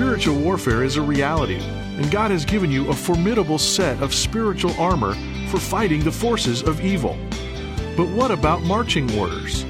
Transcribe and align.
Spiritual 0.00 0.38
warfare 0.38 0.82
is 0.82 0.96
a 0.96 1.02
reality, 1.02 1.60
and 1.60 2.10
God 2.10 2.30
has 2.30 2.46
given 2.46 2.70
you 2.70 2.88
a 2.88 2.94
formidable 2.94 3.58
set 3.58 4.02
of 4.02 4.14
spiritual 4.14 4.72
armor 4.80 5.12
for 5.50 5.58
fighting 5.58 6.00
the 6.00 6.10
forces 6.10 6.62
of 6.62 6.80
evil. 6.80 7.18
But 7.98 8.08
what 8.08 8.30
about 8.30 8.62
marching 8.62 9.14
orders? 9.18 9.66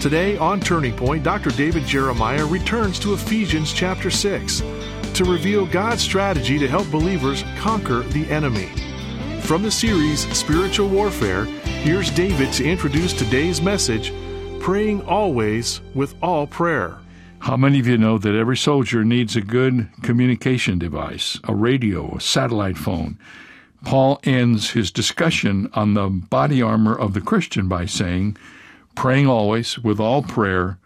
Today 0.00 0.38
on 0.38 0.60
Turning 0.60 0.96
Point, 0.96 1.24
Dr. 1.24 1.50
David 1.50 1.84
Jeremiah 1.84 2.46
returns 2.46 2.98
to 3.00 3.12
Ephesians 3.12 3.74
chapter 3.74 4.10
6 4.10 4.62
to 5.12 5.24
reveal 5.26 5.66
God's 5.66 6.00
strategy 6.00 6.58
to 6.58 6.66
help 6.66 6.90
believers 6.90 7.44
conquer 7.58 8.00
the 8.00 8.26
enemy. 8.30 8.70
From 9.42 9.62
the 9.62 9.70
series 9.70 10.20
Spiritual 10.34 10.88
Warfare, 10.88 11.44
here's 11.44 12.10
David 12.10 12.50
to 12.54 12.64
introduce 12.64 13.12
today's 13.12 13.60
message 13.60 14.10
Praying 14.58 15.02
Always 15.02 15.82
with 15.94 16.14
All 16.22 16.46
Prayer. 16.46 16.96
How 17.40 17.56
many 17.56 17.78
of 17.78 17.86
you 17.86 17.96
know 17.96 18.18
that 18.18 18.34
every 18.34 18.56
soldier 18.56 19.04
needs 19.04 19.36
a 19.36 19.40
good 19.40 19.88
communication 20.02 20.78
device, 20.78 21.38
a 21.44 21.54
radio, 21.54 22.16
a 22.16 22.20
satellite 22.20 22.76
phone? 22.76 23.18
Paul 23.84 24.18
ends 24.24 24.70
his 24.70 24.90
discussion 24.90 25.70
on 25.74 25.94
the 25.94 26.08
body 26.08 26.60
armor 26.60 26.96
of 26.96 27.14
the 27.14 27.20
Christian 27.20 27.68
by 27.68 27.86
saying, 27.86 28.36
praying 28.96 29.28
always 29.28 29.78
with 29.78 30.00
all 30.00 30.22
prayer 30.22 30.78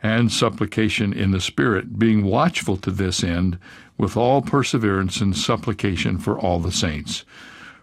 and 0.00 0.30
supplication 0.30 1.12
in 1.12 1.32
the 1.32 1.40
Spirit, 1.40 1.98
being 1.98 2.24
watchful 2.24 2.76
to 2.76 2.92
this 2.92 3.24
end 3.24 3.58
with 3.98 4.16
all 4.16 4.42
perseverance 4.42 5.20
and 5.20 5.36
supplication 5.36 6.18
for 6.18 6.38
all 6.38 6.60
the 6.60 6.70
saints. 6.70 7.24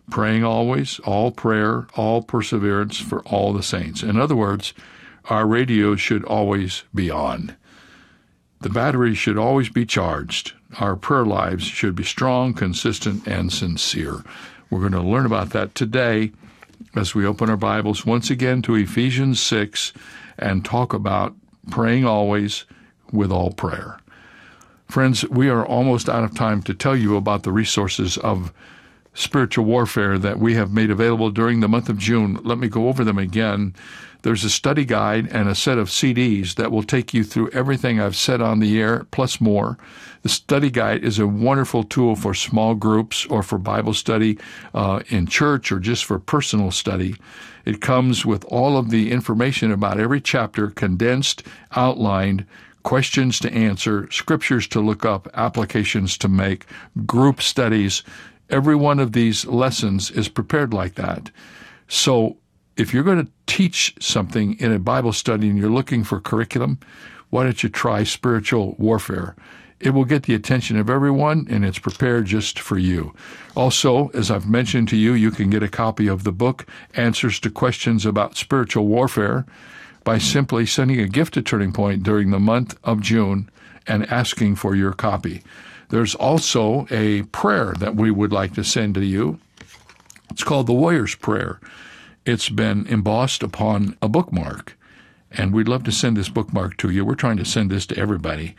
Praying 0.09 0.45
always, 0.45 0.99
all 0.99 1.31
prayer, 1.31 1.87
all 1.95 2.21
perseverance 2.21 2.99
for 2.99 3.21
all 3.23 3.51
the 3.51 3.63
saints. 3.63 4.01
In 4.03 4.17
other 4.17 4.35
words, 4.35 4.73
our 5.25 5.45
radio 5.45 5.95
should 5.95 6.23
always 6.23 6.83
be 6.93 7.09
on. 7.09 7.57
The 8.63 8.69
battery 8.69 9.13
should 9.13 9.37
always 9.37 9.67
be 9.67 9.85
charged. 9.85 10.53
Our 10.79 10.95
prayer 10.95 11.25
lives 11.25 11.65
should 11.65 11.95
be 11.95 12.05
strong, 12.05 12.53
consistent, 12.53 13.27
and 13.27 13.51
sincere. 13.51 14.23
We're 14.69 14.79
going 14.79 14.93
to 14.93 15.01
learn 15.01 15.25
about 15.25 15.49
that 15.49 15.75
today 15.75 16.31
as 16.95 17.13
we 17.13 17.25
open 17.25 17.49
our 17.49 17.57
Bibles 17.57 18.05
once 18.05 18.29
again 18.29 18.61
to 18.61 18.75
Ephesians 18.75 19.41
6 19.41 19.91
and 20.39 20.63
talk 20.63 20.93
about 20.93 21.35
praying 21.71 22.05
always 22.05 22.63
with 23.11 23.33
all 23.33 23.51
prayer. 23.51 23.99
Friends, 24.87 25.27
we 25.27 25.49
are 25.49 25.65
almost 25.65 26.07
out 26.07 26.23
of 26.23 26.33
time 26.33 26.63
to 26.63 26.73
tell 26.73 26.95
you 26.95 27.17
about 27.17 27.43
the 27.43 27.51
resources 27.51 28.17
of 28.19 28.53
spiritual 29.13 29.65
warfare 29.65 30.17
that 30.17 30.39
we 30.39 30.55
have 30.55 30.71
made 30.71 30.89
available 30.89 31.29
during 31.29 31.59
the 31.59 31.67
month 31.67 31.89
of 31.89 31.97
June. 31.97 32.39
Let 32.43 32.57
me 32.57 32.67
go 32.67 32.87
over 32.87 33.03
them 33.03 33.17
again. 33.17 33.75
There's 34.23 34.45
a 34.45 34.49
study 34.49 34.85
guide 34.85 35.27
and 35.31 35.49
a 35.49 35.55
set 35.55 35.77
of 35.77 35.89
CDs 35.89 36.55
that 36.55 36.71
will 36.71 36.83
take 36.83 37.13
you 37.13 37.25
through 37.25 37.49
everything 37.49 37.99
I've 37.99 38.15
said 38.15 38.41
on 38.41 38.59
the 38.59 38.81
air, 38.81 39.05
plus 39.11 39.41
more. 39.41 39.77
The 40.21 40.29
study 40.29 40.69
guide 40.69 41.03
is 41.03 41.19
a 41.19 41.27
wonderful 41.27 41.83
tool 41.83 42.15
for 42.15 42.33
small 42.33 42.73
groups 42.73 43.25
or 43.25 43.43
for 43.43 43.57
Bible 43.57 43.93
study 43.93 44.39
uh, 44.73 45.01
in 45.09 45.27
church 45.27 45.73
or 45.73 45.79
just 45.79 46.05
for 46.05 46.19
personal 46.19 46.71
study. 46.71 47.15
It 47.65 47.81
comes 47.81 48.25
with 48.25 48.45
all 48.45 48.77
of 48.77 48.91
the 48.91 49.11
information 49.11 49.73
about 49.73 49.99
every 49.99 50.21
chapter 50.21 50.69
condensed, 50.69 51.43
outlined, 51.75 52.45
questions 52.83 53.39
to 53.39 53.53
answer, 53.53 54.09
scriptures 54.11 54.67
to 54.67 54.79
look 54.79 55.05
up, 55.05 55.27
applications 55.33 56.17
to 56.19 56.27
make, 56.27 56.65
group 57.05 57.41
studies. 57.41 58.03
Every 58.53 58.75
one 58.75 58.99
of 58.99 59.13
these 59.13 59.47
lessons 59.47 60.11
is 60.11 60.29
prepared 60.29 60.75
like 60.75 60.93
that. 60.93 61.31
So 61.87 62.37
if 62.77 62.93
you're 62.93 63.01
going 63.01 63.25
to 63.25 63.31
teach 63.47 63.95
something 63.99 64.59
in 64.59 64.71
a 64.71 64.77
Bible 64.77 65.11
study 65.11 65.49
and 65.49 65.57
you're 65.57 65.71
looking 65.71 66.03
for 66.03 66.19
curriculum, 66.19 66.77
why 67.31 67.45
don't 67.45 67.63
you 67.63 67.69
try 67.69 68.03
spiritual 68.03 68.75
warfare? 68.77 69.35
It 69.79 69.89
will 69.89 70.05
get 70.05 70.23
the 70.23 70.35
attention 70.35 70.77
of 70.77 70.87
everyone 70.87 71.47
and 71.49 71.65
it's 71.65 71.79
prepared 71.79 72.27
just 72.27 72.59
for 72.59 72.77
you. 72.77 73.15
Also, 73.55 74.09
as 74.09 74.29
I've 74.29 74.47
mentioned 74.47 74.87
to 74.89 74.97
you, 74.97 75.13
you 75.13 75.31
can 75.31 75.49
get 75.49 75.63
a 75.63 75.67
copy 75.67 76.05
of 76.05 76.23
the 76.23 76.31
book, 76.31 76.67
Answers 76.93 77.39
to 77.39 77.49
Questions 77.49 78.05
About 78.05 78.37
Spiritual 78.37 78.85
Warfare, 78.85 79.47
by 80.03 80.19
simply 80.19 80.67
sending 80.67 80.99
a 80.99 81.07
gift 81.07 81.33
to 81.33 81.41
Turning 81.41 81.73
Point 81.73 82.03
during 82.03 82.29
the 82.29 82.39
month 82.39 82.77
of 82.83 83.01
June 83.01 83.49
and 83.87 84.05
asking 84.11 84.57
for 84.57 84.75
your 84.75 84.93
copy. 84.93 85.41
There's 85.89 86.15
also 86.15 86.87
a 86.89 87.23
prayer 87.23 87.73
that 87.79 87.95
we 87.95 88.11
would 88.11 88.31
like 88.31 88.53
to 88.55 88.63
send 88.63 88.95
to 88.95 89.05
you. 89.05 89.39
It's 90.31 90.43
called 90.43 90.67
the 90.67 90.73
Warrior's 90.73 91.15
Prayer. 91.15 91.59
It's 92.25 92.49
been 92.49 92.87
embossed 92.87 93.43
upon 93.43 93.97
a 94.01 94.07
bookmark, 94.07 94.77
and 95.31 95.53
we'd 95.53 95.67
love 95.67 95.83
to 95.83 95.91
send 95.91 96.17
this 96.17 96.29
bookmark 96.29 96.77
to 96.77 96.89
you. 96.89 97.05
We're 97.05 97.15
trying 97.15 97.37
to 97.37 97.45
send 97.45 97.69
this 97.69 97.85
to 97.87 97.97
everybody. 97.97 98.55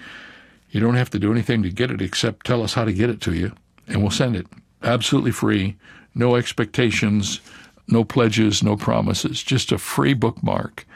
You 0.71 0.81
don't 0.81 0.97
have 0.97 1.11
to 1.11 1.19
do 1.19 1.33
anything 1.33 1.63
to 1.63 1.71
get 1.71 1.91
it 1.91 2.03
except 2.03 2.47
tell 2.47 2.63
us 2.63 2.75
how 2.75 2.85
to 2.85 2.93
get 2.93 3.11
it 3.11 3.21
to 3.23 3.35
you, 3.35 3.53
and 3.89 4.03
we'll 4.03 4.11
send 4.11 4.37
it 4.37 4.47
absolutely 4.83 5.33
free, 5.33 5.77
no 6.15 6.37
expectations, 6.37 7.41
no 7.89 8.05
pledges, 8.05 8.63
no 8.63 8.77
promises, 8.77 9.43
just 9.43 9.73
a 9.73 9.79
free 9.79 10.15
bookmark. 10.15 10.87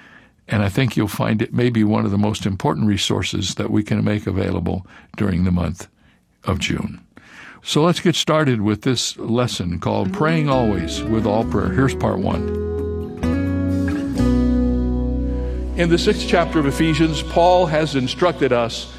And 0.46 0.62
I 0.62 0.68
think 0.68 0.96
you'll 0.96 1.08
find 1.08 1.42
it 1.42 1.52
may 1.52 1.70
be 1.70 1.84
one 1.84 2.04
of 2.04 2.10
the 2.10 2.18
most 2.18 2.46
important 2.46 2.86
resources 2.86 3.56
that 3.56 3.70
we 3.70 3.82
can 3.82 4.04
make 4.04 4.26
available 4.26 4.86
during 5.16 5.44
the 5.44 5.50
month 5.50 5.88
of 6.48 6.58
June. 6.58 7.00
So 7.62 7.82
let's 7.82 8.00
get 8.00 8.16
started 8.16 8.62
with 8.62 8.82
this 8.82 9.16
lesson 9.18 9.78
called 9.78 10.12
Praying 10.12 10.48
Always 10.48 11.02
with 11.02 11.26
All 11.26 11.44
Prayer. 11.44 11.70
Here's 11.70 11.94
part 11.94 12.18
one. 12.18 12.66
In 15.76 15.90
the 15.90 15.98
sixth 15.98 16.26
chapter 16.26 16.58
of 16.58 16.66
Ephesians, 16.66 17.22
Paul 17.22 17.66
has 17.66 17.94
instructed 17.94 18.52
us 18.52 18.92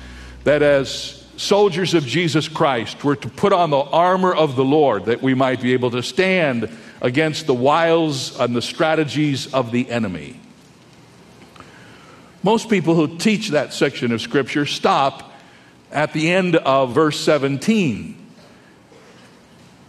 that 0.44 0.62
as 0.62 1.26
soldiers 1.36 1.94
of 1.94 2.06
Jesus 2.06 2.48
Christ, 2.48 3.04
we're 3.04 3.16
to 3.16 3.30
put 3.30 3.54
on 3.54 3.70
the 3.70 3.78
armor 3.78 4.34
of 4.34 4.56
the 4.56 4.64
Lord 4.64 5.06
that 5.06 5.22
we 5.22 5.34
might 5.34 5.62
be 5.62 5.74
able 5.74 5.92
to 5.92 6.04
stand 6.04 6.70
against 7.02 7.48
the 7.48 7.54
wiles 7.54 8.40
and 8.40 8.56
the 8.56 8.62
strategies 8.62 9.54
of 9.54 9.72
the 9.72 9.90
enemy. 9.90 10.40
Most 12.44 12.70
people 12.70 12.96
who 12.96 13.18
teach 13.18 13.50
that 13.50 13.74
section 13.74 14.12
of 14.12 14.22
Scripture 14.22 14.66
stop 14.66 15.29
at 15.92 16.14
the 16.14 16.32
end 16.32 16.56
of 16.56 16.94
verse 16.94 17.20
17 17.20 18.20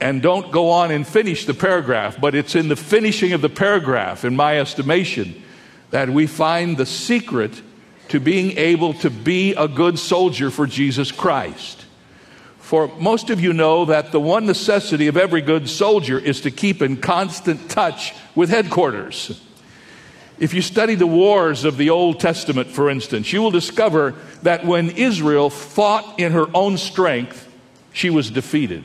and 0.00 0.22
don't 0.22 0.50
go 0.50 0.70
on 0.70 0.90
and 0.90 1.06
finish 1.06 1.44
the 1.44 1.54
paragraph, 1.54 2.18
but 2.18 2.34
it's 2.34 2.54
in 2.54 2.68
the 2.68 2.76
finishing 2.76 3.32
of 3.32 3.42
the 3.42 3.50
paragraph, 3.50 4.24
in 4.24 4.34
my 4.34 4.58
estimation, 4.58 5.42
that 5.90 6.08
we 6.08 6.26
find 6.26 6.76
the 6.76 6.86
secret 6.86 7.60
to 8.08 8.18
being 8.18 8.56
able 8.56 8.94
to 8.94 9.10
be 9.10 9.52
a 9.54 9.68
good 9.68 9.98
soldier 9.98 10.50
for 10.50 10.66
Jesus 10.66 11.12
Christ. 11.12 11.84
For 12.58 12.88
most 12.98 13.30
of 13.30 13.40
you 13.40 13.52
know 13.52 13.84
that 13.84 14.10
the 14.10 14.20
one 14.20 14.46
necessity 14.46 15.06
of 15.08 15.16
every 15.16 15.42
good 15.42 15.68
soldier 15.68 16.18
is 16.18 16.40
to 16.42 16.50
keep 16.50 16.82
in 16.82 16.96
constant 16.96 17.68
touch 17.68 18.14
with 18.34 18.48
headquarters. 18.48 19.40
If 20.40 20.54
you 20.54 20.62
study 20.62 20.94
the 20.94 21.06
wars 21.06 21.64
of 21.64 21.76
the 21.76 21.90
Old 21.90 22.18
Testament, 22.18 22.68
for 22.68 22.88
instance, 22.88 23.30
you 23.30 23.42
will 23.42 23.50
discover 23.50 24.14
that 24.42 24.64
when 24.64 24.90
Israel 24.90 25.50
fought 25.50 26.18
in 26.18 26.32
her 26.32 26.46
own 26.54 26.78
strength, 26.78 27.46
she 27.92 28.08
was 28.08 28.30
defeated. 28.30 28.82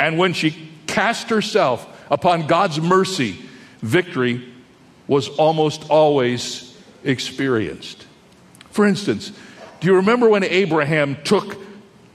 And 0.00 0.18
when 0.18 0.32
she 0.32 0.68
cast 0.88 1.30
herself 1.30 1.86
upon 2.10 2.48
God's 2.48 2.80
mercy, 2.80 3.40
victory 3.82 4.52
was 5.06 5.28
almost 5.28 5.88
always 5.90 6.76
experienced. 7.04 8.04
For 8.70 8.84
instance, 8.84 9.30
do 9.78 9.86
you 9.86 9.94
remember 9.94 10.28
when 10.28 10.42
Abraham 10.42 11.16
took 11.22 11.56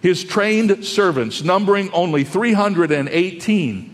his 0.02 0.26
trained 0.26 0.84
servants, 0.84 1.44
numbering 1.44 1.90
only 1.92 2.26
318, 2.26 3.93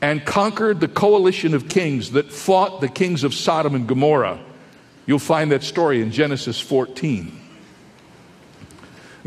and 0.00 0.24
conquered 0.24 0.80
the 0.80 0.88
coalition 0.88 1.54
of 1.54 1.68
kings 1.68 2.12
that 2.12 2.32
fought 2.32 2.80
the 2.80 2.88
kings 2.88 3.24
of 3.24 3.34
Sodom 3.34 3.74
and 3.74 3.86
Gomorrah? 3.86 4.40
You'll 5.06 5.18
find 5.18 5.52
that 5.52 5.62
story 5.62 6.02
in 6.02 6.10
Genesis 6.10 6.60
14. 6.60 7.40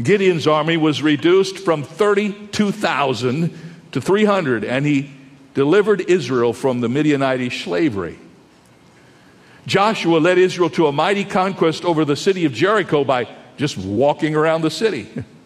Gideon's 0.02 0.48
army 0.48 0.78
was 0.78 1.02
reduced 1.02 1.60
from 1.60 1.84
32,000 1.84 3.58
to 3.92 4.02
300, 4.02 4.64
and 4.64 4.86
he 4.86 5.12
delivered 5.54 6.02
Israel 6.10 6.54
from 6.54 6.82
the 6.82 6.88
Midianite 6.90 7.52
slavery. 7.52 8.18
Joshua 9.66 10.18
led 10.20 10.38
Israel 10.38 10.70
to 10.72 10.88
a 10.88 10.92
mighty 10.92 11.26
conquest 11.26 11.84
over 11.84 12.06
the 12.06 12.16
city 12.16 12.46
of 12.46 12.54
Jericho 12.54 13.04
by 13.04 13.28
just 13.58 13.78
walking 13.78 14.36
around 14.36 14.62
the 14.62 14.72
city. 14.72 15.10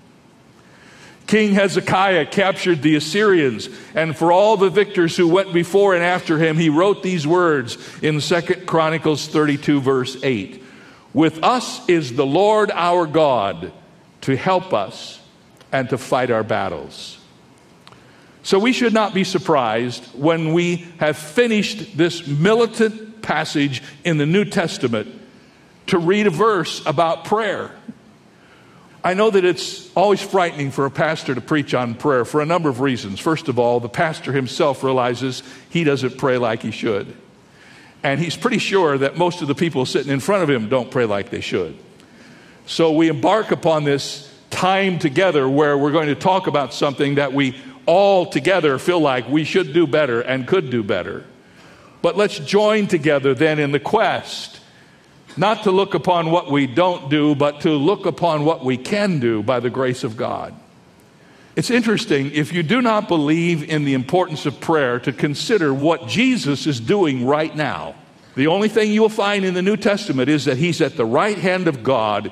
King 1.27 1.53
Hezekiah 1.53 2.25
captured 2.27 2.81
the 2.81 2.95
Assyrians, 2.95 3.69
and 3.95 4.15
for 4.15 4.31
all 4.31 4.57
the 4.57 4.69
victors 4.69 5.15
who 5.15 5.27
went 5.27 5.53
before 5.53 5.95
and 5.95 6.03
after 6.03 6.37
him, 6.37 6.57
he 6.57 6.69
wrote 6.69 7.01
these 7.01 7.25
words 7.25 7.77
in 8.01 8.19
2 8.19 8.41
Chronicles 8.65 9.27
32, 9.27 9.81
verse 9.81 10.17
8 10.21 10.61
With 11.13 11.43
us 11.43 11.87
is 11.87 12.15
the 12.15 12.25
Lord 12.25 12.71
our 12.71 13.05
God 13.05 13.71
to 14.21 14.35
help 14.35 14.73
us 14.73 15.19
and 15.71 15.89
to 15.89 15.97
fight 15.97 16.29
our 16.29 16.43
battles. 16.43 17.19
So 18.43 18.59
we 18.59 18.73
should 18.73 18.93
not 18.93 19.13
be 19.13 19.23
surprised 19.23 20.03
when 20.13 20.53
we 20.53 20.85
have 20.97 21.17
finished 21.17 21.97
this 21.97 22.27
militant 22.27 23.21
passage 23.21 23.81
in 24.03 24.17
the 24.17 24.25
New 24.25 24.43
Testament 24.43 25.07
to 25.87 25.97
read 25.97 26.27
a 26.27 26.29
verse 26.29 26.85
about 26.85 27.23
prayer. 27.25 27.71
I 29.03 29.13
know 29.13 29.29
that 29.29 29.43
it's 29.43 29.93
always 29.95 30.21
frightening 30.21 30.71
for 30.71 30.85
a 30.85 30.91
pastor 30.91 31.35
to 31.35 31.41
preach 31.41 31.73
on 31.73 31.95
prayer 31.95 32.23
for 32.23 32.41
a 32.41 32.45
number 32.45 32.69
of 32.69 32.79
reasons. 32.79 33.19
First 33.19 33.49
of 33.49 33.59
all, 33.59 33.81
the 33.81 33.89
pastor 33.89 34.31
himself 34.31 34.81
realizes 34.81 35.43
he 35.69 35.83
doesn't 35.83 36.17
pray 36.17 36.37
like 36.37 36.61
he 36.61 36.71
should. 36.71 37.13
And 38.01 38.19
he's 38.19 38.37
pretty 38.37 38.59
sure 38.59 38.97
that 38.97 39.17
most 39.17 39.41
of 39.41 39.49
the 39.49 39.55
people 39.55 39.85
sitting 39.85 40.11
in 40.11 40.21
front 40.21 40.43
of 40.43 40.49
him 40.49 40.69
don't 40.69 40.89
pray 40.89 41.05
like 41.05 41.29
they 41.29 41.41
should. 41.41 41.77
So 42.65 42.93
we 42.93 43.09
embark 43.09 43.51
upon 43.51 43.83
this 43.83 44.33
time 44.49 44.99
together 44.99 45.49
where 45.49 45.77
we're 45.77 45.91
going 45.91 46.07
to 46.07 46.15
talk 46.15 46.47
about 46.47 46.73
something 46.73 47.15
that 47.15 47.33
we 47.33 47.57
all 47.85 48.25
together 48.25 48.79
feel 48.79 48.99
like 48.99 49.27
we 49.27 49.43
should 49.43 49.73
do 49.73 49.85
better 49.85 50.21
and 50.21 50.47
could 50.47 50.69
do 50.69 50.81
better. 50.81 51.25
But 52.01 52.15
let's 52.15 52.39
join 52.39 52.87
together 52.87 53.33
then 53.33 53.59
in 53.59 53.71
the 53.71 53.79
quest, 53.79 54.59
not 55.35 55.63
to 55.63 55.71
look 55.71 55.93
upon 55.93 56.31
what 56.31 56.51
we 56.51 56.67
don't 56.67 57.09
do, 57.09 57.35
but 57.35 57.61
to 57.61 57.71
look 57.71 58.05
upon 58.05 58.45
what 58.45 58.63
we 58.63 58.77
can 58.77 59.19
do 59.19 59.41
by 59.43 59.59
the 59.59 59.69
grace 59.69 60.03
of 60.03 60.17
God. 60.17 60.53
It's 61.55 61.69
interesting, 61.69 62.31
if 62.31 62.51
you 62.51 62.63
do 62.63 62.81
not 62.81 63.07
believe 63.07 63.69
in 63.69 63.85
the 63.85 63.93
importance 63.93 64.45
of 64.45 64.59
prayer, 64.59 64.99
to 64.99 65.13
consider 65.13 65.73
what 65.73 66.07
Jesus 66.07 66.65
is 66.65 66.79
doing 66.79 67.25
right 67.25 67.55
now. 67.55 67.95
The 68.35 68.47
only 68.47 68.69
thing 68.69 68.91
you 68.91 69.01
will 69.01 69.09
find 69.09 69.45
in 69.45 69.53
the 69.53 69.61
New 69.61 69.77
Testament 69.77 70.29
is 70.29 70.45
that 70.45 70.57
he's 70.57 70.81
at 70.81 70.97
the 70.97 71.05
right 71.05 71.37
hand 71.37 71.67
of 71.67 71.83
God 71.83 72.31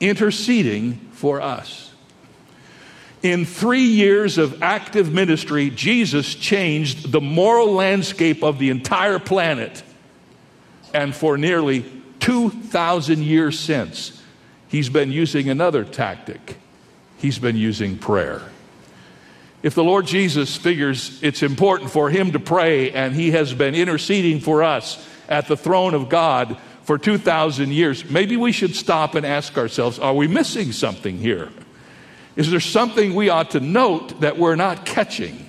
interceding 0.00 0.94
for 1.12 1.42
us. 1.42 1.92
In 3.22 3.44
three 3.44 3.84
years 3.84 4.38
of 4.38 4.62
active 4.62 5.12
ministry, 5.12 5.70
Jesus 5.70 6.34
changed 6.34 7.12
the 7.12 7.20
moral 7.20 7.72
landscape 7.72 8.42
of 8.42 8.58
the 8.58 8.70
entire 8.70 9.18
planet. 9.18 9.82
And 10.94 11.14
for 11.14 11.38
nearly 11.38 12.01
2,000 12.22 13.22
years 13.22 13.58
since, 13.58 14.20
he's 14.68 14.88
been 14.88 15.12
using 15.12 15.48
another 15.48 15.84
tactic. 15.84 16.56
He's 17.18 17.38
been 17.38 17.56
using 17.56 17.98
prayer. 17.98 18.42
If 19.62 19.74
the 19.74 19.84
Lord 19.84 20.06
Jesus 20.06 20.56
figures 20.56 21.22
it's 21.22 21.42
important 21.42 21.90
for 21.90 22.10
him 22.10 22.32
to 22.32 22.40
pray 22.40 22.90
and 22.90 23.14
he 23.14 23.30
has 23.30 23.54
been 23.54 23.76
interceding 23.76 24.40
for 24.40 24.64
us 24.64 25.06
at 25.28 25.46
the 25.46 25.56
throne 25.56 25.94
of 25.94 26.08
God, 26.08 26.58
for 26.84 26.98
2,000 26.98 27.72
years, 27.72 28.08
maybe 28.10 28.36
we 28.36 28.52
should 28.52 28.74
stop 28.74 29.14
and 29.14 29.24
ask 29.24 29.56
ourselves 29.56 29.98
are 29.98 30.14
we 30.14 30.26
missing 30.26 30.72
something 30.72 31.18
here? 31.18 31.48
Is 32.34 32.50
there 32.50 32.60
something 32.60 33.14
we 33.14 33.28
ought 33.28 33.50
to 33.52 33.60
note 33.60 34.20
that 34.20 34.38
we're 34.38 34.56
not 34.56 34.84
catching? 34.84 35.48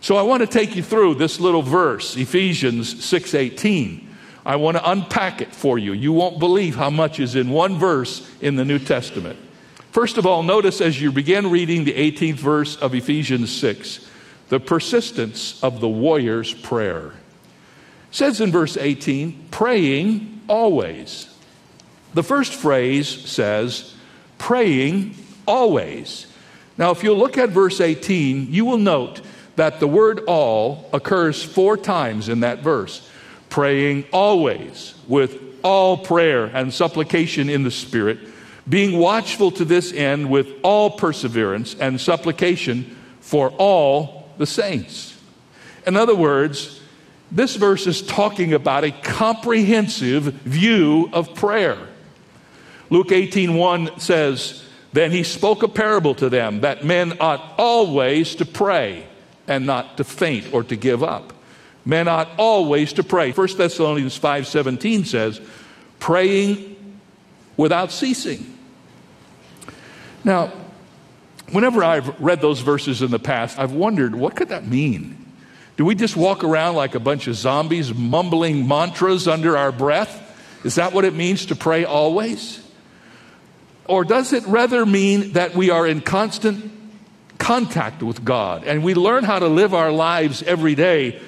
So 0.00 0.16
I 0.16 0.22
want 0.22 0.40
to 0.42 0.46
take 0.46 0.76
you 0.76 0.82
through 0.82 1.16
this 1.16 1.40
little 1.40 1.62
verse, 1.62 2.16
Ephesians 2.16 2.94
6:18. 2.94 4.05
I 4.46 4.54
want 4.54 4.76
to 4.76 4.90
unpack 4.90 5.40
it 5.40 5.52
for 5.52 5.76
you. 5.76 5.92
You 5.92 6.12
won't 6.12 6.38
believe 6.38 6.76
how 6.76 6.88
much 6.88 7.18
is 7.18 7.34
in 7.34 7.50
one 7.50 7.80
verse 7.80 8.30
in 8.40 8.54
the 8.54 8.64
New 8.64 8.78
Testament. 8.78 9.36
First 9.90 10.18
of 10.18 10.24
all, 10.24 10.44
notice 10.44 10.80
as 10.80 11.02
you 11.02 11.10
begin 11.10 11.50
reading 11.50 11.82
the 11.82 11.92
18th 11.92 12.36
verse 12.36 12.76
of 12.76 12.94
Ephesians 12.94 13.50
6, 13.50 14.08
the 14.48 14.60
persistence 14.60 15.60
of 15.64 15.80
the 15.80 15.88
warrior's 15.88 16.54
prayer 16.54 17.14
says 18.12 18.40
in 18.40 18.52
verse 18.52 18.76
18, 18.76 19.48
praying 19.50 20.40
always. 20.48 21.28
The 22.14 22.22
first 22.22 22.54
phrase 22.54 23.08
says, 23.08 23.96
praying 24.38 25.16
always. 25.48 26.28
Now, 26.78 26.92
if 26.92 27.02
you 27.02 27.14
look 27.14 27.36
at 27.36 27.48
verse 27.48 27.80
18, 27.80 28.52
you 28.52 28.64
will 28.64 28.78
note 28.78 29.22
that 29.56 29.80
the 29.80 29.88
word 29.88 30.20
all 30.28 30.88
occurs 30.92 31.42
four 31.42 31.76
times 31.76 32.28
in 32.28 32.40
that 32.40 32.60
verse. 32.60 33.10
Praying 33.48 34.04
always 34.12 34.94
with 35.08 35.40
all 35.62 35.96
prayer 35.96 36.46
and 36.46 36.72
supplication 36.72 37.48
in 37.48 37.62
the 37.62 37.70
Spirit, 37.70 38.18
being 38.68 38.98
watchful 38.98 39.50
to 39.52 39.64
this 39.64 39.92
end 39.92 40.30
with 40.30 40.48
all 40.62 40.90
perseverance 40.90 41.74
and 41.74 42.00
supplication 42.00 42.96
for 43.20 43.50
all 43.58 44.28
the 44.38 44.46
saints. 44.46 45.18
In 45.86 45.96
other 45.96 46.14
words, 46.14 46.80
this 47.30 47.56
verse 47.56 47.86
is 47.86 48.02
talking 48.02 48.52
about 48.52 48.84
a 48.84 48.90
comprehensive 48.90 50.24
view 50.24 51.10
of 51.12 51.34
prayer. 51.34 51.78
Luke 52.90 53.10
18:1 53.10 53.90
says, 53.98 54.62
"Then 54.92 55.10
he 55.10 55.22
spoke 55.22 55.62
a 55.62 55.68
parable 55.68 56.14
to 56.16 56.28
them 56.28 56.60
that 56.60 56.84
men 56.84 57.16
ought 57.20 57.54
always 57.58 58.34
to 58.36 58.44
pray 58.44 59.04
and 59.48 59.66
not 59.66 59.96
to 59.96 60.04
faint 60.04 60.46
or 60.52 60.62
to 60.64 60.76
give 60.76 61.02
up. 61.02 61.32
Men 61.86 62.08
ought 62.08 62.28
always 62.36 62.92
to 62.94 63.02
pray." 63.02 63.32
1 63.32 63.56
Thessalonians 63.56 64.18
5:17 64.18 65.06
says, 65.06 65.40
"Praying 65.98 66.76
without 67.56 67.90
ceasing." 67.90 68.44
Now, 70.24 70.52
whenever 71.52 71.84
I've 71.84 72.20
read 72.20 72.40
those 72.40 72.60
verses 72.60 73.00
in 73.00 73.10
the 73.10 73.18
past, 73.18 73.58
I've 73.58 73.72
wondered 73.72 74.14
what 74.14 74.34
could 74.34 74.48
that 74.48 74.66
mean? 74.66 75.16
Do 75.76 75.84
we 75.84 75.94
just 75.94 76.16
walk 76.16 76.42
around 76.42 76.74
like 76.74 76.94
a 76.94 77.00
bunch 77.00 77.26
of 77.26 77.36
zombies 77.36 77.94
mumbling 77.94 78.66
mantras 78.66 79.28
under 79.28 79.56
our 79.56 79.70
breath? 79.70 80.22
Is 80.64 80.76
that 80.76 80.92
what 80.92 81.04
it 81.04 81.14
means 81.14 81.46
to 81.46 81.54
pray 81.54 81.84
always? 81.84 82.60
Or 83.84 84.04
does 84.04 84.32
it 84.32 84.44
rather 84.46 84.84
mean 84.84 85.32
that 85.32 85.54
we 85.54 85.70
are 85.70 85.86
in 85.86 86.00
constant 86.00 86.72
contact 87.38 88.02
with 88.02 88.24
God 88.24 88.64
and 88.64 88.82
we 88.82 88.94
learn 88.94 89.22
how 89.22 89.38
to 89.38 89.46
live 89.46 89.74
our 89.74 89.92
lives 89.92 90.42
every 90.42 90.74
day 90.74 91.20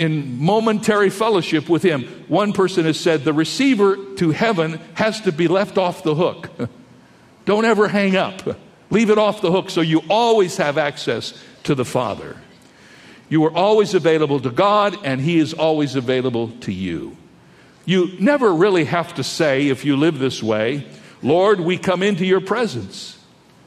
in 0.00 0.42
momentary 0.42 1.10
fellowship 1.10 1.68
with 1.68 1.82
Him? 1.82 2.24
One 2.26 2.52
person 2.52 2.86
has 2.86 2.98
said 2.98 3.22
the 3.22 3.32
receiver 3.32 3.96
to 4.16 4.30
heaven 4.30 4.80
has 4.94 5.20
to 5.20 5.32
be 5.32 5.46
left 5.46 5.78
off 5.78 6.02
the 6.02 6.14
hook. 6.14 6.50
Don't 7.44 7.64
ever 7.64 7.86
hang 7.86 8.16
up. 8.16 8.42
Leave 8.90 9.10
it 9.10 9.18
off 9.18 9.40
the 9.40 9.52
hook 9.52 9.70
so 9.70 9.80
you 9.80 10.02
always 10.08 10.56
have 10.56 10.78
access 10.78 11.40
to 11.64 11.74
the 11.74 11.84
Father. 11.84 12.36
You 13.28 13.44
are 13.44 13.52
always 13.52 13.94
available 13.94 14.40
to 14.40 14.50
God, 14.50 14.96
and 15.04 15.20
He 15.20 15.38
is 15.38 15.52
always 15.52 15.94
available 15.94 16.48
to 16.62 16.72
you. 16.72 17.16
You 17.84 18.10
never 18.18 18.52
really 18.52 18.84
have 18.84 19.14
to 19.14 19.22
say, 19.22 19.68
if 19.68 19.84
you 19.84 19.96
live 19.96 20.18
this 20.18 20.42
way, 20.42 20.86
Lord, 21.22 21.60
we 21.60 21.76
come 21.76 22.02
into 22.02 22.24
your 22.24 22.40
presence. 22.40 23.18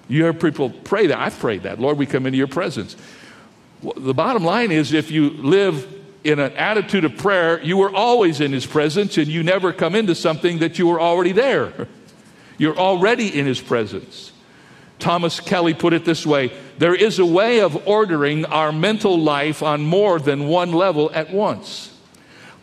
You 0.08 0.24
hear 0.24 0.34
people 0.34 0.70
pray 0.70 1.08
that. 1.08 1.20
I've 1.20 1.38
prayed 1.40 1.64
that. 1.64 1.80
Lord, 1.80 1.98
we 1.98 2.06
come 2.06 2.26
into 2.26 2.38
your 2.38 2.48
presence. 2.48 2.96
The 3.98 4.14
bottom 4.14 4.44
line 4.44 4.72
is 4.72 4.94
if 4.94 5.12
you 5.12 5.30
live 5.30 5.93
in 6.24 6.40
an 6.40 6.54
attitude 6.54 7.06
of 7.06 7.18
prayer, 7.18 7.62
you 7.62 7.78
were 7.78 7.94
always 7.94 8.40
in 8.40 8.52
his 8.52 8.66
presence 8.66 9.18
and 9.18 9.28
you 9.28 9.44
never 9.44 9.74
come 9.74 9.96
into 9.96 10.16
something 10.16 10.60
that 10.60 10.80
you 10.80 10.88
were 10.88 11.00
already 11.00 11.32
there. 11.32 11.88
You're 12.58 12.78
already 12.78 13.38
in 13.38 13.46
his 13.46 13.60
presence. 13.60 14.32
Thomas 15.00 15.40
Kelly 15.40 15.74
put 15.74 15.92
it 15.92 16.06
this 16.06 16.26
way 16.26 16.54
there 16.78 16.96
is 16.96 17.20
a 17.20 17.26
way 17.26 17.60
of 17.60 17.88
ordering 17.88 18.46
our 18.46 18.72
mental 18.72 19.20
life 19.20 19.62
on 19.62 19.82
more 19.82 20.20
than 20.20 20.48
one 20.48 20.72
level 20.72 21.12
at 21.14 21.32
once. 21.32 21.90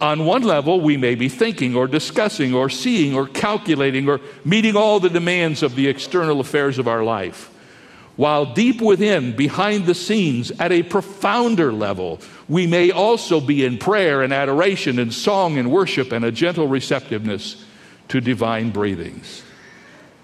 On 0.01 0.25
one 0.25 0.43
level, 0.43 0.81
we 0.81 0.97
may 0.97 1.15
be 1.15 1.29
thinking 1.29 1.77
or 1.77 1.87
discussing 1.87 2.55
or 2.55 2.71
seeing 2.71 3.15
or 3.15 3.27
calculating 3.27 4.09
or 4.09 4.21
meeting 4.45 4.75
all 4.75 4.99
the 4.99 5.11
demands 5.11 5.63
of 5.63 5.75
the 5.75 5.89
external 5.89 6.41
affairs 6.41 6.79
of 6.79 6.89
our 6.89 7.05
life. 7.05 7.51
While 8.17 8.53
deep 8.53 8.81
within, 8.83 9.35
behind 9.35 9.87
the 9.87 9.95
scenes, 9.95 10.51
at 10.53 10.73
a 10.73 10.83
profounder 10.83 11.73
level, 11.73 12.21
we 12.49 12.67
may 12.67 12.91
also 12.91 13.41
be 13.41 13.65
in 13.65 13.79
prayer 13.79 14.23
and 14.23 14.33
adoration 14.33 14.99
and 14.99 15.15
song 15.15 15.57
and 15.57 15.71
worship 15.71 16.13
and 16.13 16.25
a 16.25 16.33
gentle 16.33 16.69
receptiveness 16.69 17.65
to 18.09 18.21
divine 18.21 18.71
breathings. 18.71 19.43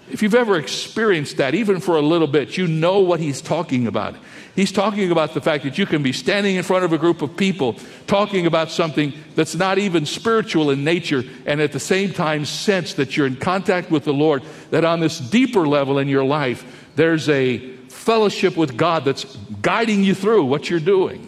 If 0.09 0.21
you've 0.21 0.35
ever 0.35 0.57
experienced 0.57 1.37
that, 1.37 1.53
even 1.53 1.79
for 1.79 1.97
a 1.97 2.01
little 2.01 2.27
bit, 2.27 2.55
you 2.55 2.67
know 2.67 2.99
what 2.99 3.19
he's 3.19 3.41
talking 3.41 3.87
about. 3.87 4.15
He's 4.55 4.71
talking 4.71 5.11
about 5.11 5.33
the 5.33 5.41
fact 5.41 5.65
that 5.65 5.77
you 5.77 5.85
can 5.85 6.01
be 6.01 6.13
standing 6.13 6.55
in 6.55 6.63
front 6.63 6.85
of 6.85 6.93
a 6.93 6.97
group 6.97 7.21
of 7.21 7.35
people 7.35 7.77
talking 8.07 8.45
about 8.45 8.71
something 8.71 9.13
that's 9.35 9.55
not 9.55 9.77
even 9.77 10.05
spiritual 10.05 10.71
in 10.71 10.83
nature, 10.83 11.23
and 11.45 11.61
at 11.61 11.73
the 11.73 11.79
same 11.79 12.13
time 12.13 12.45
sense 12.45 12.93
that 12.93 13.17
you're 13.17 13.27
in 13.27 13.35
contact 13.35 13.91
with 13.91 14.05
the 14.05 14.13
Lord, 14.13 14.43
that 14.71 14.85
on 14.85 14.99
this 14.99 15.19
deeper 15.19 15.67
level 15.67 15.99
in 15.99 16.07
your 16.07 16.23
life, 16.23 16.65
there's 16.95 17.27
a 17.29 17.76
fellowship 17.97 18.55
with 18.55 18.77
God 18.77 19.03
that's 19.03 19.25
guiding 19.61 20.03
you 20.03 20.15
through 20.15 20.45
what 20.45 20.69
you're 20.69 20.79
doing. 20.79 21.27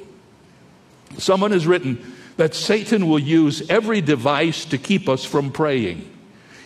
Someone 1.17 1.51
has 1.51 1.67
written 1.67 2.15
that 2.37 2.55
Satan 2.55 3.07
will 3.07 3.19
use 3.19 3.67
every 3.69 3.99
device 3.99 4.63
to 4.65 4.77
keep 4.77 5.09
us 5.09 5.25
from 5.25 5.51
praying. 5.51 6.09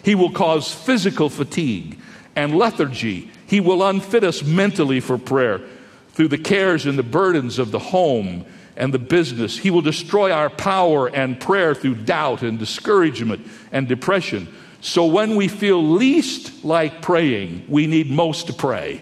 He 0.03 0.13
will 0.13 0.31
cause 0.31 0.72
physical 0.72 1.29
fatigue 1.29 1.98
and 2.36 2.55
lethargy. 2.55 3.31
He 3.48 3.60
will 3.60 3.81
unfit 3.81 4.24
us 4.24 4.43
mentally 4.43 5.00
for 5.00 5.17
prayer 5.17 5.62
through 6.10 6.27
the 6.27 6.38
cares 6.38 6.86
and 6.86 7.00
the 7.00 7.03
burdens 7.03 7.57
of 7.57 7.72
the 7.72 7.79
home 7.79 8.45
and 8.75 8.93
the 8.93 9.00
business. 9.00 9.57
He 9.57 9.72
will 9.72 9.81
destroy 9.81 10.31
our 10.31 10.50
power 10.50 11.07
and 11.07 11.39
prayer 11.39 11.74
through 11.74 11.95
doubt 11.95 12.43
and 12.43 12.60
discouragement 12.60 13.48
and 13.72 13.88
depression. 13.88 14.53
So 14.81 15.05
when 15.05 15.38
we 15.38 15.48
feel 15.48 15.81
least 15.81 16.63
like 16.65 17.01
praying, 17.01 17.65
we 17.67 17.88
need 17.88 18.12
most 18.12 18.48
to 18.48 18.53
pray 18.53 19.01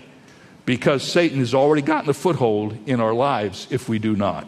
because 0.72 1.04
Satan 1.04 1.40
has 1.40 1.54
already 1.54 1.82
gotten 1.82 2.10
a 2.10 2.14
foothold 2.14 2.78
in 2.88 3.02
our 3.02 3.14
lives 3.14 3.68
if 3.72 3.90
we 3.90 4.00
do 4.00 4.16
not. 4.16 4.48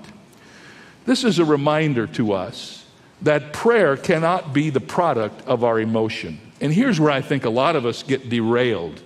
This 1.03 1.25
is 1.25 1.37
a 1.37 1.43
reminder 1.43 2.07
to 2.07 2.31
us 2.31 2.85
that 3.23 3.51
prayer 3.51 3.97
cannot 3.97 4.53
be 4.53 4.69
the 4.69 4.79
product 4.79 5.45
of 5.45 5.65
our 5.65 5.81
emotion. 5.81 6.39
And 6.61 6.73
here's 6.73 6.97
where 6.97 7.11
I 7.11 7.19
think 7.19 7.43
a 7.43 7.49
lot 7.49 7.75
of 7.75 7.85
us 7.85 8.03
get 8.03 8.29
derailed. 8.29 9.01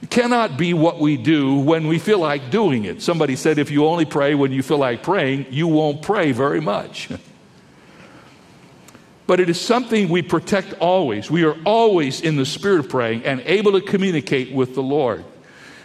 It 0.00 0.08
cannot 0.08 0.56
be 0.56 0.72
what 0.72 0.98
we 0.98 1.18
do 1.18 1.56
when 1.56 1.88
we 1.88 1.98
feel 1.98 2.20
like 2.20 2.50
doing 2.50 2.86
it. 2.86 3.02
Somebody 3.02 3.36
said 3.36 3.58
if 3.58 3.70
you 3.70 3.84
only 3.84 4.06
pray 4.06 4.34
when 4.34 4.50
you 4.50 4.62
feel 4.62 4.78
like 4.78 5.02
praying, 5.02 5.48
you 5.50 5.68
won't 5.68 6.00
pray 6.00 6.32
very 6.32 6.62
much. 6.62 7.10
but 9.26 9.40
it 9.40 9.50
is 9.50 9.60
something 9.60 10.08
we 10.08 10.22
protect 10.22 10.72
always. 10.80 11.30
We 11.30 11.44
are 11.44 11.58
always 11.66 12.22
in 12.22 12.36
the 12.36 12.46
spirit 12.46 12.80
of 12.80 12.88
praying 12.88 13.26
and 13.26 13.42
able 13.42 13.72
to 13.72 13.82
communicate 13.82 14.52
with 14.52 14.74
the 14.74 14.82
Lord. 14.82 15.22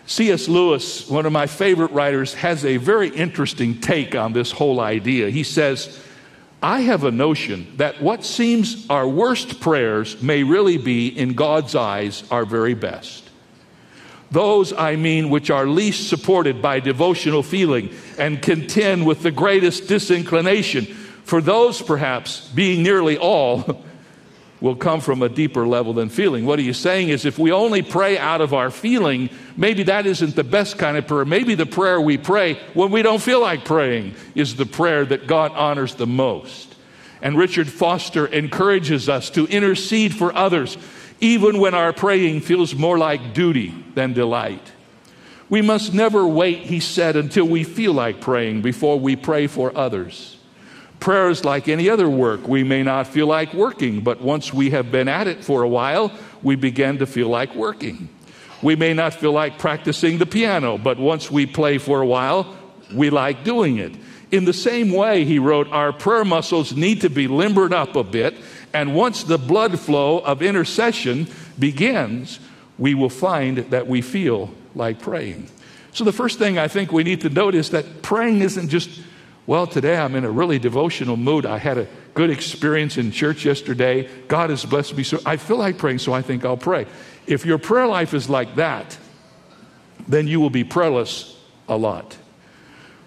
C.S. 0.05 0.47
Lewis, 0.47 1.09
one 1.09 1.25
of 1.25 1.31
my 1.31 1.47
favorite 1.47 1.91
writers, 1.91 2.33
has 2.33 2.65
a 2.65 2.77
very 2.77 3.09
interesting 3.09 3.79
take 3.79 4.15
on 4.15 4.33
this 4.33 4.51
whole 4.51 4.79
idea. 4.79 5.29
He 5.29 5.43
says, 5.43 5.99
I 6.61 6.81
have 6.81 7.03
a 7.03 7.11
notion 7.11 7.73
that 7.77 8.01
what 8.01 8.23
seems 8.23 8.87
our 8.89 9.07
worst 9.07 9.61
prayers 9.61 10.21
may 10.21 10.43
really 10.43 10.77
be, 10.77 11.07
in 11.07 11.33
God's 11.33 11.75
eyes, 11.75 12.23
our 12.29 12.45
very 12.45 12.73
best. 12.73 13.29
Those, 14.29 14.71
I 14.71 14.95
mean, 14.95 15.29
which 15.29 15.49
are 15.49 15.65
least 15.65 16.07
supported 16.07 16.61
by 16.61 16.79
devotional 16.79 17.43
feeling 17.43 17.93
and 18.17 18.41
contend 18.41 19.05
with 19.05 19.23
the 19.23 19.31
greatest 19.31 19.87
disinclination. 19.87 20.85
For 20.85 21.41
those, 21.41 21.81
perhaps, 21.81 22.47
being 22.49 22.81
nearly 22.81 23.17
all, 23.17 23.83
will 24.61 24.75
come 24.75 25.01
from 25.01 25.23
a 25.23 25.29
deeper 25.29 25.67
level 25.67 25.91
than 25.91 26.07
feeling. 26.07 26.45
What 26.45 26.59
he's 26.59 26.77
saying 26.77 27.09
is 27.09 27.25
if 27.25 27.39
we 27.39 27.51
only 27.51 27.81
pray 27.81 28.17
out 28.17 28.41
of 28.41 28.53
our 28.53 28.69
feeling, 28.69 29.31
maybe 29.57 29.83
that 29.83 30.05
isn't 30.05 30.35
the 30.35 30.43
best 30.43 30.77
kind 30.77 30.95
of 30.95 31.07
prayer. 31.07 31.25
Maybe 31.25 31.55
the 31.55 31.65
prayer 31.65 31.99
we 31.99 32.17
pray 32.17 32.53
when 32.75 32.91
we 32.91 33.01
don't 33.01 33.21
feel 33.21 33.41
like 33.41 33.65
praying 33.65 34.13
is 34.35 34.55
the 34.55 34.67
prayer 34.67 35.03
that 35.03 35.25
God 35.25 35.51
honors 35.53 35.95
the 35.95 36.07
most. 36.07 36.75
And 37.23 37.37
Richard 37.37 37.67
Foster 37.67 38.27
encourages 38.27 39.09
us 39.09 39.31
to 39.31 39.47
intercede 39.47 40.15
for 40.15 40.33
others, 40.33 40.77
even 41.19 41.59
when 41.59 41.73
our 41.73 41.91
praying 41.91 42.41
feels 42.41 42.75
more 42.75 42.97
like 42.97 43.33
duty 43.33 43.73
than 43.95 44.13
delight. 44.13 44.71
We 45.49 45.61
must 45.61 45.93
never 45.93 46.25
wait, 46.25 46.59
he 46.59 46.79
said, 46.79 47.15
until 47.15 47.45
we 47.45 47.63
feel 47.63 47.93
like 47.93 48.21
praying 48.21 48.61
before 48.61 48.99
we 48.99 49.15
pray 49.15 49.47
for 49.47 49.75
others. 49.75 50.37
Prayer 51.01 51.29
is 51.31 51.43
like 51.43 51.67
any 51.67 51.89
other 51.89 52.07
work. 52.07 52.47
We 52.47 52.63
may 52.63 52.83
not 52.83 53.07
feel 53.07 53.25
like 53.25 53.55
working, 53.55 54.01
but 54.01 54.21
once 54.21 54.53
we 54.53 54.69
have 54.69 54.91
been 54.91 55.07
at 55.07 55.25
it 55.25 55.43
for 55.43 55.63
a 55.63 55.67
while, 55.67 56.11
we 56.43 56.55
begin 56.55 56.99
to 56.99 57.07
feel 57.07 57.27
like 57.27 57.55
working. 57.55 58.07
We 58.61 58.75
may 58.75 58.93
not 58.93 59.15
feel 59.15 59.31
like 59.31 59.57
practicing 59.57 60.19
the 60.19 60.27
piano, 60.27 60.77
but 60.77 60.99
once 60.99 61.31
we 61.31 61.47
play 61.47 61.79
for 61.79 62.01
a 62.01 62.05
while, 62.05 62.55
we 62.93 63.09
like 63.09 63.43
doing 63.43 63.79
it. 63.79 63.93
In 64.29 64.45
the 64.45 64.53
same 64.53 64.91
way, 64.91 65.25
he 65.25 65.39
wrote, 65.39 65.67
our 65.71 65.91
prayer 65.91 66.23
muscles 66.23 66.73
need 66.73 67.01
to 67.01 67.09
be 67.09 67.27
limbered 67.27 67.73
up 67.73 67.95
a 67.95 68.03
bit, 68.03 68.35
and 68.71 68.93
once 68.93 69.23
the 69.23 69.39
blood 69.39 69.79
flow 69.79 70.19
of 70.19 70.43
intercession 70.43 71.27
begins, 71.57 72.39
we 72.77 72.93
will 72.93 73.09
find 73.09 73.57
that 73.71 73.87
we 73.87 74.03
feel 74.03 74.51
like 74.75 74.99
praying. 74.99 75.49
So, 75.93 76.03
the 76.03 76.13
first 76.13 76.37
thing 76.37 76.59
I 76.59 76.67
think 76.67 76.91
we 76.91 77.03
need 77.03 77.21
to 77.21 77.29
note 77.29 77.55
is 77.55 77.71
that 77.71 78.03
praying 78.03 78.41
isn't 78.41 78.69
just 78.69 79.01
well, 79.47 79.67
today 79.67 79.97
I'm 79.97 80.15
in 80.15 80.23
a 80.23 80.31
really 80.31 80.59
devotional 80.59 81.17
mood. 81.17 81.45
I 81.45 81.57
had 81.57 81.77
a 81.77 81.87
good 82.13 82.29
experience 82.29 82.97
in 82.97 83.11
church 83.11 83.45
yesterday. 83.45 84.09
God 84.27 84.49
has 84.49 84.65
blessed 84.65 84.95
me. 84.95 85.03
So 85.03 85.19
I 85.25 85.37
feel 85.37 85.57
like 85.57 85.77
praying, 85.77 85.99
so 85.99 86.13
I 86.13 86.21
think 86.21 86.45
I'll 86.45 86.57
pray. 86.57 86.85
If 87.25 87.45
your 87.45 87.57
prayer 87.57 87.87
life 87.87 88.13
is 88.13 88.29
like 88.29 88.55
that, 88.55 88.97
then 90.07 90.27
you 90.27 90.39
will 90.39 90.49
be 90.49 90.63
prayerless 90.63 91.37
a 91.67 91.77
lot. 91.77 92.17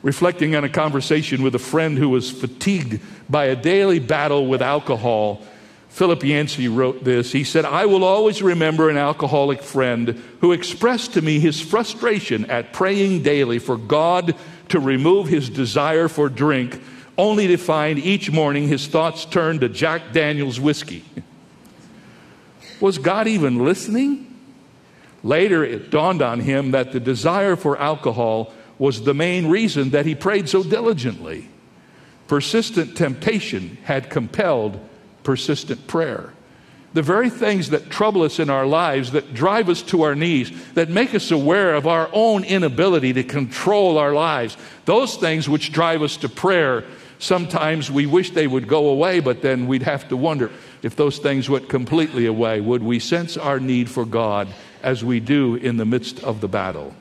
Reflecting 0.03 0.55
on 0.55 0.64
a 0.64 0.69
conversation 0.69 1.43
with 1.43 1.55
a 1.55 1.59
friend 1.59 1.97
who 1.97 2.09
was 2.09 2.31
fatigued 2.31 3.00
by 3.29 3.47
a 3.47 3.57
daily 3.57 3.99
battle 3.99 4.47
with 4.47 4.61
alcohol, 4.61 5.43
Philip 5.88 6.25
Yancey 6.25 6.69
wrote 6.69 7.05
this. 7.05 7.33
He 7.33 7.45
said, 7.45 7.64
I 7.64 7.87
will 7.87 8.05
always 8.05 8.43
remember 8.43 8.91
an 8.91 8.97
alcoholic 8.97 9.62
friend 9.62 10.21
who 10.41 10.53
expressed 10.53 11.14
to 11.14 11.23
me 11.23 11.38
his 11.38 11.61
frustration 11.61 12.47
at 12.50 12.73
praying 12.73 13.23
daily 13.23 13.59
for 13.59 13.76
God 13.76 14.35
to 14.75 14.81
remove 14.81 15.28
his 15.28 15.49
desire 15.49 16.09
for 16.09 16.28
drink, 16.28 16.83
only 17.16 17.47
to 17.47 17.57
find 17.57 17.97
each 17.97 18.33
morning 18.33 18.66
his 18.66 18.88
thoughts 18.88 19.25
turned 19.25 19.61
to 19.61 19.69
Jack 19.69 20.12
Daniels 20.12 20.59
whiskey. 20.59 21.04
Was 22.81 22.99
God 22.99 23.28
even 23.28 23.64
listening? 23.64 24.37
Later, 25.23 25.64
it 25.64 25.90
dawned 25.90 26.23
on 26.23 26.40
him 26.40 26.73
that 26.73 26.90
the 26.90 26.99
desire 26.99 27.54
for 27.54 27.81
alcohol 27.81 28.52
was 28.76 29.04
the 29.04 29.14
main 29.14 29.47
reason 29.47 29.90
that 29.90 30.07
he 30.07 30.14
prayed 30.16 30.49
so 30.49 30.64
diligently. 30.64 31.49
Persistent 32.26 32.97
temptation 32.97 33.78
had 33.85 34.11
compelled 34.11 34.81
persistent 35.23 35.87
prayer 35.87 36.33
the 36.95 37.03
very 37.03 37.29
things 37.29 37.71
that 37.71 37.91
trouble 37.91 38.23
us 38.23 38.39
in 38.39 38.49
our 38.49 38.65
lives, 38.65 39.11
that 39.13 39.35
drive 39.35 39.69
us 39.69 39.83
to 39.83 40.03
our 40.03 40.15
knees, 40.15 40.53
that 40.75 40.89
make 40.89 41.13
us 41.13 41.33
aware 41.33 41.75
of 41.75 41.89
our 41.89 42.09
own 42.13 42.45
inability 42.45 43.13
to 43.13 43.25
control 43.25 43.99
our 43.99 44.13
lives, 44.13 44.57
those 44.85 45.17
things 45.17 45.49
which 45.49 45.73
drive 45.73 46.03
us 46.03 46.17
to 46.17 46.29
prayer, 46.29 46.85
sometimes 47.19 47.91
we 47.91 48.07
wish 48.07 48.31
they 48.31 48.47
would 48.47 48.69
go 48.69 48.89
away, 48.89 49.19
but 49.19 49.43
then 49.43 49.67
we'd 49.67 49.83
have 49.83 50.09
to 50.09 50.17
wonder 50.17 50.53
if 50.83 50.95
those 50.95 51.19
things 51.19 51.51
went 51.51 51.69
completely 51.69 52.27
away, 52.27 52.61
would 52.61 52.83
we 52.83 53.01
sense 53.01 53.37
our 53.37 53.59
need 53.59 53.91
for 53.91 54.05
God 54.05 54.47
as 54.81 55.05
we 55.05 55.19
do 55.19 55.57
in 55.57 55.77
the 55.77 55.85
midst 55.85 56.23
of 56.23 56.41
the 56.41 56.49
battle? 56.49 56.95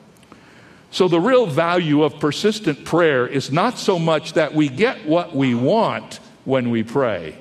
So, 0.90 1.08
the 1.08 1.20
real 1.20 1.46
value 1.46 2.02
of 2.02 2.20
persistent 2.20 2.84
prayer 2.84 3.26
is 3.26 3.50
not 3.50 3.78
so 3.78 3.98
much 3.98 4.34
that 4.34 4.54
we 4.54 4.68
get 4.68 5.06
what 5.06 5.34
we 5.34 5.54
want 5.54 6.20
when 6.44 6.70
we 6.70 6.82
pray 6.82 7.36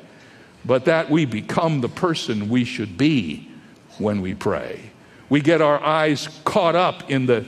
but 0.65 0.85
that 0.85 1.09
we 1.09 1.25
become 1.25 1.81
the 1.81 1.89
person 1.89 2.49
we 2.49 2.63
should 2.63 2.97
be 2.97 3.49
when 3.97 4.21
we 4.21 4.33
pray. 4.33 4.91
We 5.29 5.41
get 5.41 5.61
our 5.61 5.81
eyes 5.83 6.27
caught 6.45 6.75
up 6.75 7.09
in 7.09 7.25
the 7.25 7.45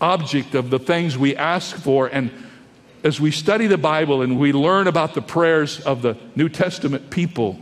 object 0.00 0.54
of 0.54 0.70
the 0.70 0.78
things 0.78 1.16
we 1.16 1.36
ask 1.36 1.76
for. 1.76 2.06
And 2.06 2.30
as 3.02 3.20
we 3.20 3.30
study 3.30 3.66
the 3.66 3.78
Bible 3.78 4.22
and 4.22 4.38
we 4.38 4.52
learn 4.52 4.86
about 4.86 5.14
the 5.14 5.22
prayers 5.22 5.80
of 5.80 6.02
the 6.02 6.16
New 6.36 6.48
Testament 6.48 7.10
people, 7.10 7.58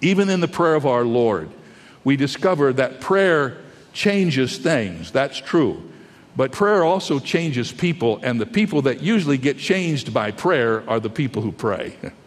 even 0.00 0.28
in 0.28 0.40
the 0.40 0.48
prayer 0.48 0.74
of 0.74 0.86
our 0.86 1.04
Lord, 1.04 1.50
we 2.04 2.16
discover 2.16 2.72
that 2.72 3.00
prayer 3.00 3.58
changes 3.92 4.58
things. 4.58 5.10
That's 5.12 5.38
true. 5.38 5.88
But 6.34 6.50
prayer 6.50 6.82
also 6.82 7.18
changes 7.18 7.70
people, 7.70 8.18
and 8.22 8.40
the 8.40 8.46
people 8.46 8.82
that 8.82 9.02
usually 9.02 9.36
get 9.36 9.58
changed 9.58 10.14
by 10.14 10.30
prayer 10.30 10.88
are 10.88 10.98
the 10.98 11.10
people 11.10 11.42
who 11.42 11.52
pray. 11.52 11.96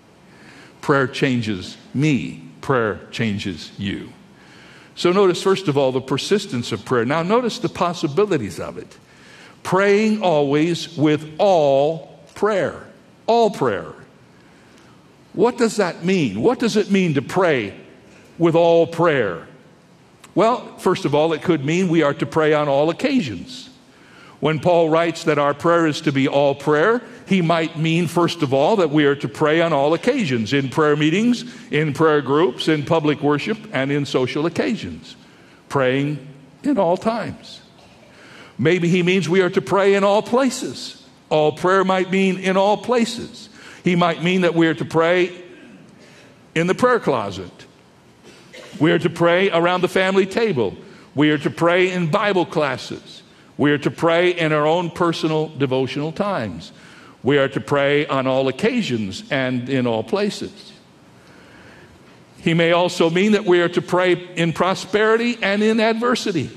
Prayer 0.86 1.08
changes 1.08 1.78
me, 1.96 2.44
prayer 2.62 3.00
changes 3.10 3.72
you. 3.76 4.14
So 4.94 5.12
notice, 5.12 5.42
first 5.42 5.68
of 5.68 5.80
all, 5.80 5.92
the 5.92 6.00
persistence 6.00 6.72
of 6.72 6.86
prayer. 6.86 7.06
Now, 7.06 7.24
notice 7.24 7.58
the 7.58 7.70
possibilities 7.70 8.60
of 8.60 8.78
it. 8.78 8.96
Praying 9.64 10.22
always 10.22 10.96
with 10.96 11.38
all 11.40 12.20
prayer. 12.36 12.86
All 13.26 13.50
prayer. 13.50 13.96
What 15.34 15.58
does 15.58 15.78
that 15.78 16.06
mean? 16.06 16.44
What 16.44 16.60
does 16.60 16.78
it 16.78 16.92
mean 16.92 17.16
to 17.16 17.24
pray 17.24 17.76
with 18.38 18.54
all 18.54 18.86
prayer? 18.86 19.48
Well, 20.36 20.78
first 20.78 21.04
of 21.04 21.16
all, 21.16 21.34
it 21.34 21.42
could 21.42 21.66
mean 21.66 21.90
we 21.90 22.04
are 22.04 22.14
to 22.14 22.28
pray 22.28 22.54
on 22.54 22.68
all 22.68 22.92
occasions. 22.92 23.72
When 24.46 24.60
Paul 24.60 24.92
writes 24.92 25.24
that 25.24 25.40
our 25.40 25.56
prayer 25.56 25.88
is 25.88 26.02
to 26.02 26.12
be 26.12 26.28
all 26.28 26.54
prayer, 26.54 27.02
he 27.28 27.42
might 27.42 27.80
mean, 27.80 28.06
first 28.06 28.44
of 28.44 28.54
all, 28.54 28.76
that 28.76 28.92
we 28.92 29.06
are 29.06 29.16
to 29.16 29.28
pray 29.28 29.60
on 29.60 29.74
all 29.74 29.96
occasions 29.96 30.54
in 30.54 30.70
prayer 30.70 30.96
meetings, 30.96 31.44
in 31.72 31.96
prayer 31.96 32.22
groups, 32.22 32.68
in 32.68 32.86
public 32.86 33.22
worship, 33.22 33.58
and 33.74 33.92
in 33.92 34.06
social 34.06 34.46
occasions. 34.46 35.16
Praying 35.68 36.28
in 36.62 36.78
all 36.78 36.96
times. 36.96 37.60
Maybe 38.60 38.88
he 38.88 39.02
means 39.02 39.28
we 39.28 39.42
are 39.42 39.50
to 39.50 39.64
pray 39.64 39.96
in 39.96 40.04
all 40.04 40.22
places. 40.22 41.04
All 41.30 41.54
prayer 41.54 41.84
might 41.84 42.12
mean 42.12 42.38
in 42.38 42.56
all 42.56 42.78
places. 42.78 43.50
He 43.84 43.96
might 43.96 44.22
mean 44.22 44.42
that 44.42 44.54
we 44.54 44.68
are 44.68 44.76
to 44.76 44.86
pray 44.86 45.32
in 46.54 46.68
the 46.68 46.76
prayer 46.76 47.00
closet. 47.00 47.66
We 48.80 48.92
are 48.92 49.00
to 49.00 49.10
pray 49.10 49.50
around 49.50 49.82
the 49.82 49.88
family 49.88 50.28
table. 50.28 50.78
We 51.16 51.32
are 51.32 51.40
to 51.40 51.50
pray 51.50 51.92
in 51.92 52.12
Bible 52.12 52.46
classes. 52.46 53.24
We 53.58 53.72
are 53.72 53.78
to 53.80 53.92
pray 53.92 54.32
in 54.32 54.52
our 54.52 54.66
own 54.66 54.90
personal 54.90 55.50
devotional 55.50 56.12
times. 56.12 56.72
We 57.24 57.38
are 57.38 57.48
to 57.50 57.62
pray 57.62 58.06
on 58.06 58.28
all 58.28 58.48
occasions 58.48 59.24
and 59.32 59.70
in 59.70 59.88
all 59.88 60.04
places. 60.04 60.74
He 62.38 62.54
may 62.54 62.74
also 62.74 63.10
mean 63.10 63.32
that 63.32 63.46
we 63.46 63.62
are 63.62 63.70
to 63.70 63.82
pray 63.82 64.14
in 64.14 64.54
prosperity 64.54 65.38
and 65.42 65.64
in 65.64 65.80
adversity. 65.80 66.52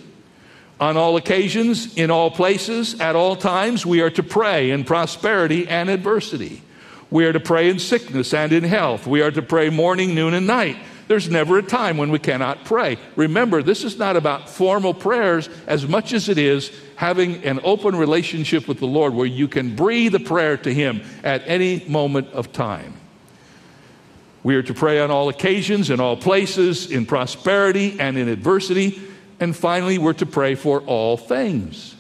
On 0.81 0.97
all 0.97 1.17
occasions, 1.17 1.97
in 1.97 2.11
all 2.11 2.31
places, 2.31 3.01
at 3.01 3.17
all 3.17 3.35
times, 3.35 3.87
we 3.87 4.01
are 4.03 4.11
to 4.11 4.23
pray 4.23 4.71
in 4.71 4.85
prosperity 4.85 5.67
and 5.67 5.89
adversity. 5.89 6.63
We 7.11 7.25
are 7.25 7.33
to 7.33 7.41
pray 7.41 7.71
in 7.71 7.79
sickness 7.79 8.35
and 8.35 8.53
in 8.53 8.65
health. 8.65 9.07
We 9.07 9.23
are 9.23 9.31
to 9.31 9.43
pray 9.43 9.71
morning, 9.71 10.15
noon, 10.15 10.35
and 10.35 10.47
night. 10.47 10.77
There's 11.09 11.31
never 11.31 11.57
a 11.59 11.63
time 11.63 11.97
when 11.97 12.11
we 12.11 12.19
cannot 12.19 12.65
pray. 12.65 12.99
Remember, 13.17 13.63
this 13.63 13.83
is 13.83 13.99
not 13.99 14.17
about 14.17 14.51
formal 14.51 14.93
prayers 14.93 15.49
as 15.67 15.89
much 15.89 16.13
as 16.13 16.29
it 16.29 16.37
is 16.37 16.71
having 16.97 17.45
an 17.45 17.61
open 17.65 17.97
relationship 17.97 18.69
with 18.69 18.79
the 18.79 18.87
Lord 18.87 19.15
where 19.15 19.27
you 19.27 19.49
can 19.49 19.75
breathe 19.75 20.15
a 20.15 20.21
prayer 20.21 20.59
to 20.59 20.73
Him 20.73 21.01
at 21.25 21.43
any 21.47 21.83
moment 21.89 22.29
of 22.29 22.53
time. 22.53 22.93
We 24.43 24.55
are 24.57 24.63
to 24.63 24.75
pray 24.75 25.01
on 25.01 25.11
all 25.11 25.31
occasions, 25.31 25.89
in 25.91 25.99
all 25.99 26.17
places, 26.17 26.91
in 26.91 27.07
prosperity 27.07 27.99
and 27.99 28.19
in 28.19 28.29
adversity. 28.29 29.01
And 29.41 29.57
finally, 29.57 29.99
we're 29.99 30.13
to 30.15 30.27
pray 30.27 30.55
for 30.57 30.81
all 30.83 31.17
things. 31.17 31.97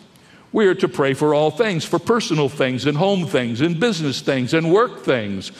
We 0.52 0.66
are 0.66 0.74
to 0.76 0.88
pray 0.88 1.14
for 1.14 1.34
all 1.34 1.50
things, 1.50 1.84
for 1.84 1.98
personal 1.98 2.48
things 2.48 2.86
and 2.86 2.96
home 2.96 3.26
things 3.26 3.60
and 3.60 3.78
business 3.78 4.20
things 4.20 4.54
and 4.54 4.72
work 4.72 5.02
things. 5.04 5.52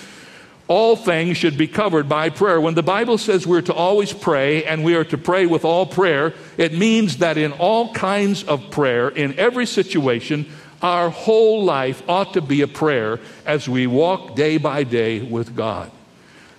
All 0.69 0.97
things 0.97 1.39
should 1.39 1.57
be 1.57 1.67
covered 1.67 2.11
by 2.11 2.29
prayer. 2.29 2.61
When 2.61 2.75
the 2.75 2.83
Bible 2.83 3.17
says 3.17 3.47
we're 3.47 3.63
to 3.63 3.73
always 3.73 4.13
pray 4.13 4.65
and 4.65 4.85
we 4.85 4.95
are 4.95 5.05
to 5.05 5.17
pray 5.17 5.47
with 5.47 5.65
all 5.65 5.87
prayer, 5.87 6.35
it 6.59 6.75
means 6.75 7.19
that 7.19 7.39
in 7.39 7.53
all 7.53 7.95
kinds 7.95 8.45
of 8.45 8.71
prayer, 8.71 9.09
in 9.09 9.39
every 9.39 9.65
situation, 9.65 10.47
our 10.83 11.09
whole 11.09 11.65
life 11.65 12.03
ought 12.07 12.35
to 12.35 12.43
be 12.43 12.61
a 12.61 12.69
prayer 12.69 13.19
as 13.47 13.67
we 13.67 13.87
walk 13.87 14.37
day 14.37 14.59
by 14.59 14.85
day 14.85 15.23
with 15.23 15.57
God. 15.57 15.91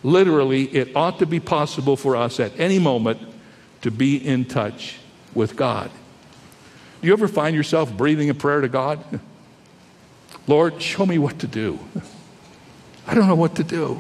Literally, 0.01 0.63
it 0.63 0.95
ought 0.95 1.19
to 1.19 1.27
be 1.27 1.39
possible 1.39 1.95
for 1.95 2.15
us 2.15 2.39
at 2.39 2.59
any 2.59 2.79
moment 2.79 3.19
to 3.81 3.91
be 3.91 4.15
in 4.15 4.45
touch 4.45 4.97
with 5.35 5.55
God. 5.55 5.91
Do 7.01 7.07
you 7.07 7.13
ever 7.13 7.27
find 7.27 7.55
yourself 7.55 7.95
breathing 7.95 8.29
a 8.29 8.33
prayer 8.33 8.61
to 8.61 8.69
God? 8.69 9.03
Lord, 10.47 10.81
show 10.81 11.05
me 11.05 11.19
what 11.19 11.39
to 11.39 11.47
do. 11.47 11.79
I 13.09 13.15
don't 13.15 13.27
know 13.27 13.33
what 13.33 13.55
to 13.55 13.63
do. 13.63 13.99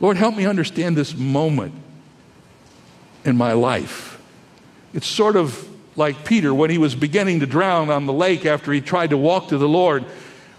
Lord, 0.00 0.18
help 0.18 0.36
me 0.36 0.44
understand 0.44 0.98
this 0.98 1.16
moment 1.16 1.72
in 3.24 3.38
my 3.38 3.54
life. 3.54 4.20
It's 4.92 5.06
sort 5.06 5.34
of 5.34 5.66
like 5.96 6.26
Peter 6.26 6.52
when 6.52 6.68
he 6.68 6.76
was 6.76 6.94
beginning 6.94 7.40
to 7.40 7.46
drown 7.46 7.88
on 7.88 8.04
the 8.04 8.12
lake 8.12 8.44
after 8.44 8.70
he 8.70 8.82
tried 8.82 9.10
to 9.10 9.16
walk 9.16 9.48
to 9.48 9.56
the 9.56 9.66
Lord. 9.66 10.04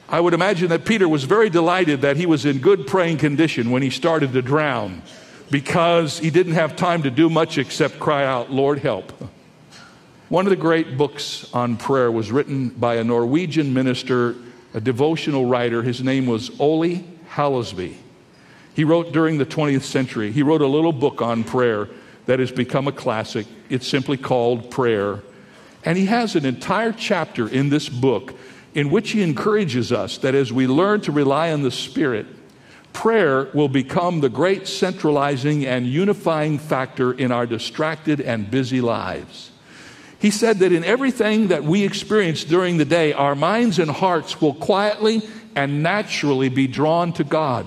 I 0.10 0.20
would 0.20 0.34
imagine 0.34 0.70
that 0.70 0.84
Peter 0.84 1.08
was 1.08 1.26
very 1.26 1.52
delighted 1.52 2.02
that 2.02 2.18
he 2.18 2.26
was 2.26 2.44
in 2.44 2.58
good 2.58 2.88
praying 2.88 3.20
condition 3.20 3.70
when 3.70 3.84
he 3.84 3.92
started 3.92 4.34
to 4.34 4.42
drown 4.42 5.04
because 5.52 6.18
he 6.18 6.32
didn't 6.32 6.54
have 6.54 6.76
time 6.76 7.04
to 7.04 7.12
do 7.12 7.30
much 7.30 7.60
except 7.60 8.00
cry 8.00 8.26
out, 8.26 8.52
Lord, 8.52 8.80
help. 8.80 9.14
One 10.30 10.48
of 10.48 10.50
the 10.50 10.56
great 10.56 10.98
books 10.98 11.54
on 11.54 11.78
prayer 11.78 12.12
was 12.12 12.32
written 12.32 12.70
by 12.70 12.96
a 12.96 13.04
Norwegian 13.04 13.76
minister, 13.76 14.36
a 14.74 14.82
devotional 14.82 15.46
writer. 15.46 15.84
His 15.84 16.02
name 16.04 16.26
was 16.26 16.52
Ole 16.60 17.04
Hallesby. 17.32 17.96
He 18.76 18.84
wrote 18.84 19.12
during 19.12 19.38
the 19.38 19.46
20th 19.46 19.84
century, 19.84 20.32
he 20.32 20.44
wrote 20.44 20.62
a 20.62 20.68
little 20.68 20.94
book 20.94 21.22
on 21.22 21.44
prayer 21.44 21.90
that 22.28 22.40
has 22.40 22.52
become 22.52 22.88
a 22.88 22.92
classic. 22.92 23.48
It's 23.70 23.88
simply 23.88 24.18
called 24.18 24.72
Prayer. 24.72 25.22
And 25.84 25.98
he 25.98 26.06
has 26.06 26.36
an 26.36 26.46
entire 26.46 26.92
chapter 26.92 27.48
in 27.48 27.70
this 27.70 27.90
book 27.90 28.36
in 28.76 28.92
which 28.92 29.12
he 29.12 29.24
encourages 29.24 29.92
us 29.92 30.18
that 30.20 30.36
as 30.36 30.54
we 30.54 30.68
learn 30.68 31.02
to 31.02 31.12
rely 31.12 31.52
on 31.52 31.64
the 31.64 31.72
Spirit, 31.72 32.28
prayer 32.94 33.50
will 33.54 33.68
become 33.68 34.22
the 34.22 34.30
great 34.30 34.68
centralizing 34.68 35.66
and 35.66 35.88
unifying 35.88 36.60
factor 36.60 37.12
in 37.12 37.32
our 37.32 37.46
distracted 37.46 38.22
and 38.22 38.52
busy 38.52 38.82
lives. 38.82 39.49
He 40.20 40.32
said 40.32 40.60
that 40.60 40.74
in 40.74 40.84
everything 40.84 41.48
that 41.48 41.64
we 41.64 41.84
experience 41.84 42.44
during 42.44 42.78
the 42.78 42.86
day, 42.86 43.14
our 43.14 43.36
minds 43.36 43.80
and 43.80 43.90
hearts 43.90 44.42
will 44.42 44.54
quietly 44.54 45.22
and 45.56 45.82
naturally 45.82 46.50
be 46.50 46.68
drawn 46.68 47.14
to 47.14 47.24
God. 47.24 47.66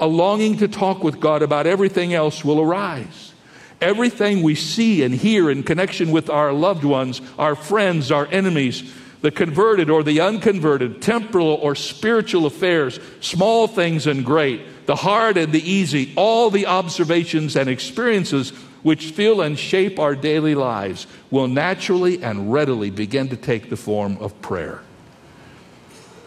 A 0.00 0.06
longing 0.06 0.58
to 0.58 0.68
talk 0.68 1.04
with 1.04 1.20
God 1.20 1.42
about 1.42 1.66
everything 1.66 2.12
else 2.12 2.44
will 2.44 2.60
arise. 2.60 3.32
Everything 3.80 4.42
we 4.42 4.56
see 4.56 5.04
and 5.04 5.14
hear 5.14 5.48
in 5.48 5.62
connection 5.62 6.10
with 6.10 6.28
our 6.28 6.52
loved 6.52 6.84
ones, 6.84 7.20
our 7.38 7.54
friends, 7.54 8.10
our 8.10 8.26
enemies, 8.26 8.92
the 9.20 9.30
converted 9.30 9.88
or 9.88 10.02
the 10.02 10.20
unconverted, 10.20 11.00
temporal 11.00 11.54
or 11.54 11.74
spiritual 11.74 12.44
affairs, 12.44 12.98
small 13.20 13.68
things 13.68 14.06
and 14.06 14.24
great, 14.24 14.86
the 14.86 14.96
hard 14.96 15.36
and 15.36 15.52
the 15.52 15.70
easy, 15.70 16.12
all 16.16 16.50
the 16.50 16.66
observations 16.66 17.56
and 17.56 17.68
experiences 17.68 18.52
which 18.84 19.12
fill 19.12 19.40
and 19.40 19.58
shape 19.58 19.98
our 19.98 20.14
daily 20.14 20.54
lives 20.54 21.06
will 21.30 21.48
naturally 21.48 22.22
and 22.22 22.52
readily 22.52 22.90
begin 22.90 23.30
to 23.30 23.36
take 23.36 23.70
the 23.70 23.76
form 23.76 24.16
of 24.18 24.40
prayer. 24.42 24.82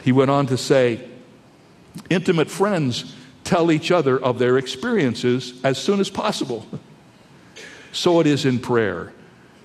He 0.03 0.11
went 0.11 0.31
on 0.31 0.47
to 0.47 0.57
say, 0.57 1.07
intimate 2.09 2.49
friends 2.49 3.15
tell 3.43 3.71
each 3.71 3.91
other 3.91 4.19
of 4.19 4.39
their 4.39 4.57
experiences 4.57 5.53
as 5.63 5.77
soon 5.77 6.01
as 6.01 6.09
possible. 6.09 6.67
So 7.93 8.19
it 8.19 8.27
is 8.27 8.45
in 8.45 8.59
prayer. 8.59 9.11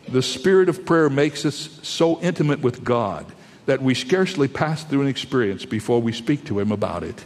The 0.08 0.22
spirit 0.22 0.70
of 0.70 0.86
prayer 0.86 1.10
makes 1.10 1.44
us 1.44 1.78
so 1.82 2.18
intimate 2.22 2.60
with 2.60 2.82
God 2.82 3.26
that 3.66 3.82
we 3.82 3.94
scarcely 3.94 4.48
pass 4.48 4.84
through 4.84 5.02
an 5.02 5.08
experience 5.08 5.66
before 5.66 6.00
we 6.00 6.12
speak 6.12 6.46
to 6.46 6.58
Him 6.58 6.72
about 6.72 7.02
it 7.02 7.24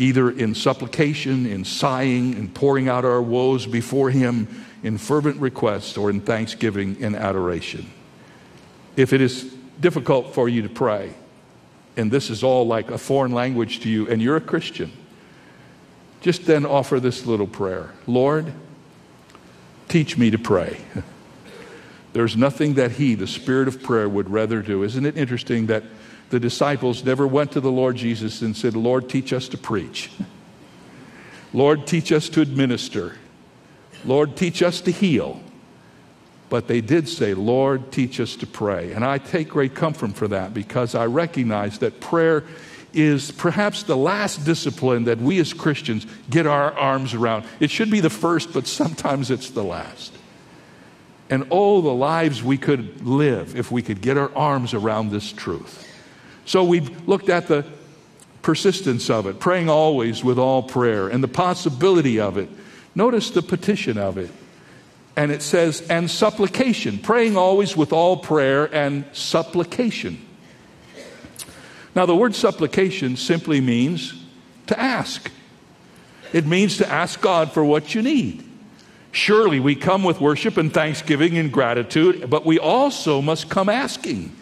either 0.00 0.30
in 0.30 0.54
supplication, 0.54 1.44
in 1.44 1.62
sighing, 1.62 2.32
in 2.32 2.48
pouring 2.48 2.88
out 2.88 3.04
our 3.04 3.20
woes 3.20 3.66
before 3.66 4.10
Him, 4.10 4.64
in 4.82 4.96
fervent 4.96 5.38
request, 5.38 5.98
or 5.98 6.08
in 6.08 6.22
thanksgiving 6.22 6.96
and 7.02 7.14
adoration. 7.14 7.90
If 8.96 9.12
it 9.12 9.20
is 9.20 9.44
difficult 9.78 10.34
for 10.34 10.48
you 10.48 10.62
to 10.62 10.70
pray, 10.70 11.12
and 11.98 12.10
this 12.10 12.30
is 12.30 12.42
all 12.42 12.66
like 12.66 12.90
a 12.90 12.96
foreign 12.96 13.32
language 13.32 13.80
to 13.80 13.90
you, 13.90 14.08
and 14.08 14.22
you're 14.22 14.36
a 14.36 14.40
Christian, 14.40 14.90
just 16.22 16.46
then 16.46 16.64
offer 16.64 16.98
this 16.98 17.26
little 17.26 17.46
prayer 17.46 17.92
Lord, 18.06 18.52
teach 19.88 20.16
me 20.16 20.30
to 20.30 20.38
pray. 20.38 20.80
There's 22.14 22.36
nothing 22.38 22.74
that 22.74 22.92
He, 22.92 23.14
the 23.14 23.26
Spirit 23.26 23.68
of 23.68 23.82
prayer, 23.82 24.08
would 24.08 24.30
rather 24.30 24.62
do. 24.62 24.82
Isn't 24.82 25.04
it 25.04 25.18
interesting 25.18 25.66
that? 25.66 25.84
The 26.30 26.40
disciples 26.40 27.04
never 27.04 27.26
went 27.26 27.52
to 27.52 27.60
the 27.60 27.70
Lord 27.70 27.96
Jesus 27.96 28.40
and 28.40 28.56
said, 28.56 28.74
Lord, 28.74 29.08
teach 29.08 29.32
us 29.32 29.48
to 29.48 29.58
preach. 29.58 30.10
Lord, 31.52 31.86
teach 31.86 32.12
us 32.12 32.28
to 32.30 32.40
administer. 32.40 33.16
Lord, 34.04 34.36
teach 34.36 34.62
us 34.62 34.80
to 34.82 34.92
heal. 34.92 35.40
But 36.48 36.68
they 36.68 36.80
did 36.80 37.08
say, 37.08 37.34
Lord, 37.34 37.92
teach 37.92 38.20
us 38.20 38.36
to 38.36 38.46
pray. 38.46 38.92
And 38.92 39.04
I 39.04 39.18
take 39.18 39.48
great 39.48 39.74
comfort 39.74 40.14
for 40.14 40.28
that 40.28 40.54
because 40.54 40.94
I 40.94 41.06
recognize 41.06 41.78
that 41.80 42.00
prayer 42.00 42.44
is 42.92 43.30
perhaps 43.32 43.82
the 43.84 43.96
last 43.96 44.44
discipline 44.44 45.04
that 45.04 45.18
we 45.18 45.38
as 45.40 45.52
Christians 45.52 46.06
get 46.28 46.46
our 46.46 46.72
arms 46.76 47.14
around. 47.14 47.44
It 47.58 47.70
should 47.70 47.90
be 47.90 48.00
the 48.00 48.10
first, 48.10 48.52
but 48.52 48.66
sometimes 48.66 49.30
it's 49.30 49.50
the 49.50 49.62
last. 49.62 50.12
And 51.28 51.46
oh, 51.50 51.80
the 51.80 51.94
lives 51.94 52.42
we 52.42 52.56
could 52.56 53.06
live 53.06 53.56
if 53.56 53.70
we 53.70 53.82
could 53.82 54.00
get 54.00 54.16
our 54.16 54.34
arms 54.34 54.74
around 54.74 55.10
this 55.10 55.32
truth. 55.32 55.86
So 56.50 56.64
we've 56.64 57.06
looked 57.06 57.28
at 57.28 57.46
the 57.46 57.64
persistence 58.42 59.08
of 59.08 59.28
it, 59.28 59.38
praying 59.38 59.70
always 59.70 60.24
with 60.24 60.36
all 60.36 60.64
prayer, 60.64 61.06
and 61.06 61.22
the 61.22 61.28
possibility 61.28 62.18
of 62.18 62.38
it. 62.38 62.48
Notice 62.92 63.30
the 63.30 63.40
petition 63.40 63.96
of 63.96 64.18
it. 64.18 64.32
And 65.14 65.30
it 65.30 65.42
says, 65.42 65.86
and 65.88 66.10
supplication, 66.10 66.98
praying 66.98 67.36
always 67.36 67.76
with 67.76 67.92
all 67.92 68.16
prayer 68.16 68.64
and 68.74 69.04
supplication. 69.12 70.26
Now, 71.94 72.04
the 72.04 72.16
word 72.16 72.34
supplication 72.34 73.16
simply 73.16 73.60
means 73.60 74.20
to 74.66 74.76
ask. 74.76 75.30
It 76.32 76.46
means 76.46 76.78
to 76.78 76.88
ask 76.88 77.20
God 77.20 77.52
for 77.52 77.64
what 77.64 77.94
you 77.94 78.02
need. 78.02 78.44
Surely 79.12 79.60
we 79.60 79.76
come 79.76 80.02
with 80.02 80.20
worship 80.20 80.56
and 80.56 80.74
thanksgiving 80.74 81.38
and 81.38 81.52
gratitude, 81.52 82.28
but 82.28 82.44
we 82.44 82.58
also 82.58 83.22
must 83.22 83.48
come 83.48 83.68
asking. 83.68 84.34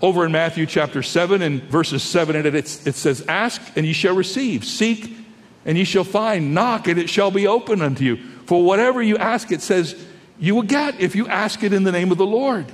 Over 0.00 0.24
in 0.24 0.32
Matthew 0.32 0.66
chapter 0.66 1.02
7 1.02 1.42
and 1.42 1.62
verses 1.64 2.02
7 2.02 2.36
and 2.36 2.46
8, 2.46 2.54
it 2.54 2.66
says, 2.66 3.24
Ask 3.26 3.60
and 3.76 3.84
ye 3.84 3.92
shall 3.92 4.14
receive, 4.14 4.64
seek 4.64 5.16
and 5.64 5.76
ye 5.76 5.84
shall 5.84 6.04
find, 6.04 6.54
knock 6.54 6.86
and 6.86 6.98
it 6.98 7.10
shall 7.10 7.30
be 7.30 7.46
opened 7.46 7.82
unto 7.82 8.04
you. 8.04 8.16
For 8.46 8.62
whatever 8.62 9.02
you 9.02 9.18
ask, 9.18 9.50
it 9.50 9.60
says, 9.60 9.96
you 10.38 10.54
will 10.54 10.62
get 10.62 11.00
if 11.00 11.16
you 11.16 11.26
ask 11.26 11.62
it 11.62 11.72
in 11.72 11.82
the 11.82 11.92
name 11.92 12.12
of 12.12 12.18
the 12.18 12.26
Lord. 12.26 12.66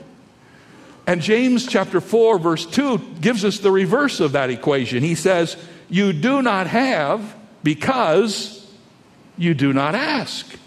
And 1.07 1.21
James 1.21 1.67
chapter 1.67 2.01
4, 2.01 2.39
verse 2.39 2.67
2 2.67 2.99
gives 3.21 3.45
us 3.45 3.59
the 3.59 3.71
reverse 3.71 4.21
of 4.21 4.33
that 4.33 4.51
equation. 4.51 5.03
He 5.03 5.15
says, 5.15 5.57
You 5.89 6.13
do 6.13 6.43
not 6.43 6.67
have 6.67 7.35
because 7.63 8.73
you 9.37 9.55
do 9.55 9.73
not 9.73 9.95
ask. 9.95 10.59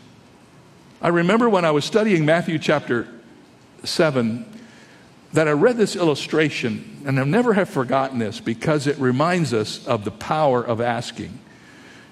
I 1.01 1.09
remember 1.09 1.49
when 1.49 1.65
I 1.65 1.71
was 1.71 1.85
studying 1.85 2.25
Matthew 2.25 2.59
chapter 2.59 3.07
7 3.83 4.45
that 5.33 5.47
I 5.47 5.51
read 5.51 5.77
this 5.77 5.95
illustration, 5.95 7.03
and 7.05 7.19
I 7.19 7.23
never 7.23 7.53
have 7.53 7.69
forgotten 7.69 8.19
this 8.19 8.39
because 8.39 8.87
it 8.87 8.97
reminds 8.97 9.53
us 9.53 9.85
of 9.85 10.05
the 10.05 10.11
power 10.11 10.63
of 10.63 10.81
asking. 10.81 11.39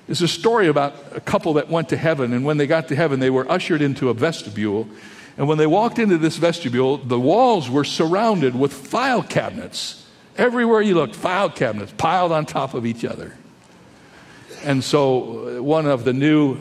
It's 0.07 0.21
a 0.21 0.27
story 0.27 0.67
about 0.67 0.95
a 1.13 1.21
couple 1.21 1.53
that 1.53 1.69
went 1.69 1.89
to 1.89 1.97
heaven, 1.97 2.33
and 2.33 2.45
when 2.45 2.57
they 2.57 2.67
got 2.67 2.89
to 2.89 2.95
heaven, 2.95 3.19
they 3.19 3.29
were 3.29 3.49
ushered 3.51 3.81
into 3.81 4.09
a 4.09 4.13
vestibule. 4.13 4.87
And 5.37 5.47
when 5.47 5.57
they 5.57 5.67
walked 5.67 5.97
into 5.97 6.17
this 6.17 6.37
vestibule, 6.37 6.97
the 6.97 7.19
walls 7.19 7.69
were 7.69 7.83
surrounded 7.83 8.55
with 8.55 8.71
file 8.71 9.23
cabinets. 9.23 10.05
Everywhere 10.37 10.81
you 10.81 10.95
looked, 10.95 11.15
file 11.15 11.49
cabinets 11.49 11.93
piled 11.97 12.31
on 12.31 12.45
top 12.45 12.73
of 12.73 12.85
each 12.85 13.03
other. 13.03 13.35
And 14.63 14.83
so 14.83 15.57
uh, 15.57 15.63
one 15.63 15.85
of 15.85 16.03
the 16.03 16.13
new 16.13 16.57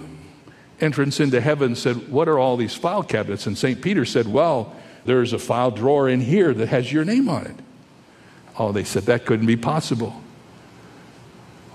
entrants 0.81 1.21
into 1.21 1.41
heaven 1.41 1.75
said, 1.75 2.09
What 2.09 2.29
are 2.29 2.39
all 2.39 2.57
these 2.57 2.75
file 2.75 3.03
cabinets? 3.03 3.47
And 3.47 3.57
St. 3.57 3.81
Peter 3.81 4.05
said, 4.05 4.27
Well, 4.27 4.75
there's 5.05 5.33
a 5.33 5.39
file 5.39 5.71
drawer 5.71 6.09
in 6.09 6.21
here 6.21 6.55
that 6.55 6.69
has 6.69 6.93
your 6.93 7.05
name 7.05 7.29
on 7.29 7.47
it. 7.47 7.57
Oh, 8.59 8.73
they 8.73 8.85
said, 8.85 9.05
That 9.05 9.27
couldn't 9.27 9.47
be 9.47 9.57
possible. 9.57 10.23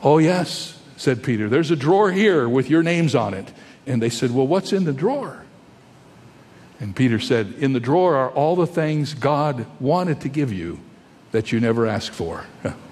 Oh, 0.01 0.17
yes, 0.17 0.79
said 0.97 1.23
Peter. 1.23 1.49
There's 1.49 1.71
a 1.71 1.75
drawer 1.75 2.11
here 2.11 2.47
with 2.47 2.69
your 2.69 2.83
names 2.83 3.15
on 3.15 3.33
it. 3.33 3.51
And 3.85 4.01
they 4.01 4.09
said, 4.09 4.31
Well, 4.31 4.47
what's 4.47 4.73
in 4.73 4.85
the 4.85 4.93
drawer? 4.93 5.45
And 6.79 6.95
Peter 6.95 7.19
said, 7.19 7.55
In 7.59 7.73
the 7.73 7.79
drawer 7.79 8.15
are 8.15 8.29
all 8.31 8.55
the 8.55 8.67
things 8.67 9.13
God 9.13 9.65
wanted 9.79 10.21
to 10.21 10.29
give 10.29 10.53
you 10.53 10.79
that 11.31 11.51
you 11.51 11.59
never 11.59 11.85
asked 11.85 12.11
for. 12.11 12.45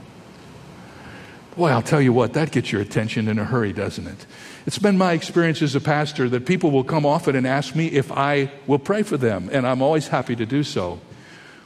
Boy, 1.58 1.70
I'll 1.70 1.82
tell 1.82 2.00
you 2.00 2.14
what, 2.14 2.34
that 2.34 2.52
gets 2.52 2.72
your 2.72 2.82
attention 2.82 3.28
in 3.28 3.40
a 3.40 3.44
hurry, 3.44 3.74
doesn't 3.74 4.06
it? 4.06 4.28
It's 4.68 4.78
been 4.78 4.96
my 4.96 5.14
experience 5.14 5.64
as 5.64 5.74
a 5.74 5.82
pastor 5.82 6.30
that 6.30 6.46
people 6.46 6.70
will 6.70 6.84
come 6.84 7.04
often 7.04 7.36
and 7.36 7.48
ask 7.48 7.76
me 7.76 7.88
if 7.88 8.12
I 8.12 8.52
will 8.68 8.78
pray 8.78 9.02
for 9.02 9.18
them, 9.18 9.50
and 9.52 9.66
I'm 9.66 9.82
always 9.82 10.08
happy 10.08 10.36
to 10.36 10.46
do 10.46 10.64
so. 10.64 11.02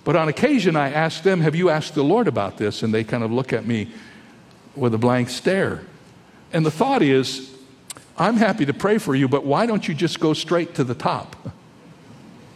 But 0.06 0.15
on 0.15 0.30
occasion, 0.30 0.77
I 0.77 0.93
ask 0.93 1.23
them, 1.23 1.41
Have 1.41 1.56
you 1.56 1.69
asked 1.69 1.93
the 1.93 2.06
Lord 2.06 2.30
about 2.30 2.58
this? 2.58 2.84
And 2.84 2.93
they 2.93 3.04
kind 3.04 3.21
of 3.21 3.34
look 3.34 3.51
at 3.51 3.67
me 3.67 3.91
with 4.77 4.93
a 4.93 4.97
blank 4.97 5.30
stare. 5.30 5.82
And 6.54 6.65
the 6.65 6.71
thought 6.71 7.01
is, 7.01 7.54
I'm 8.17 8.38
happy 8.38 8.65
to 8.67 8.73
pray 8.73 8.97
for 8.97 9.13
you, 9.13 9.27
but 9.27 9.45
why 9.45 9.65
don't 9.65 9.86
you 9.86 9.93
just 9.93 10.21
go 10.21 10.34
straight 10.34 10.73
to 10.75 10.86
the 10.86 10.95
top? 10.95 11.36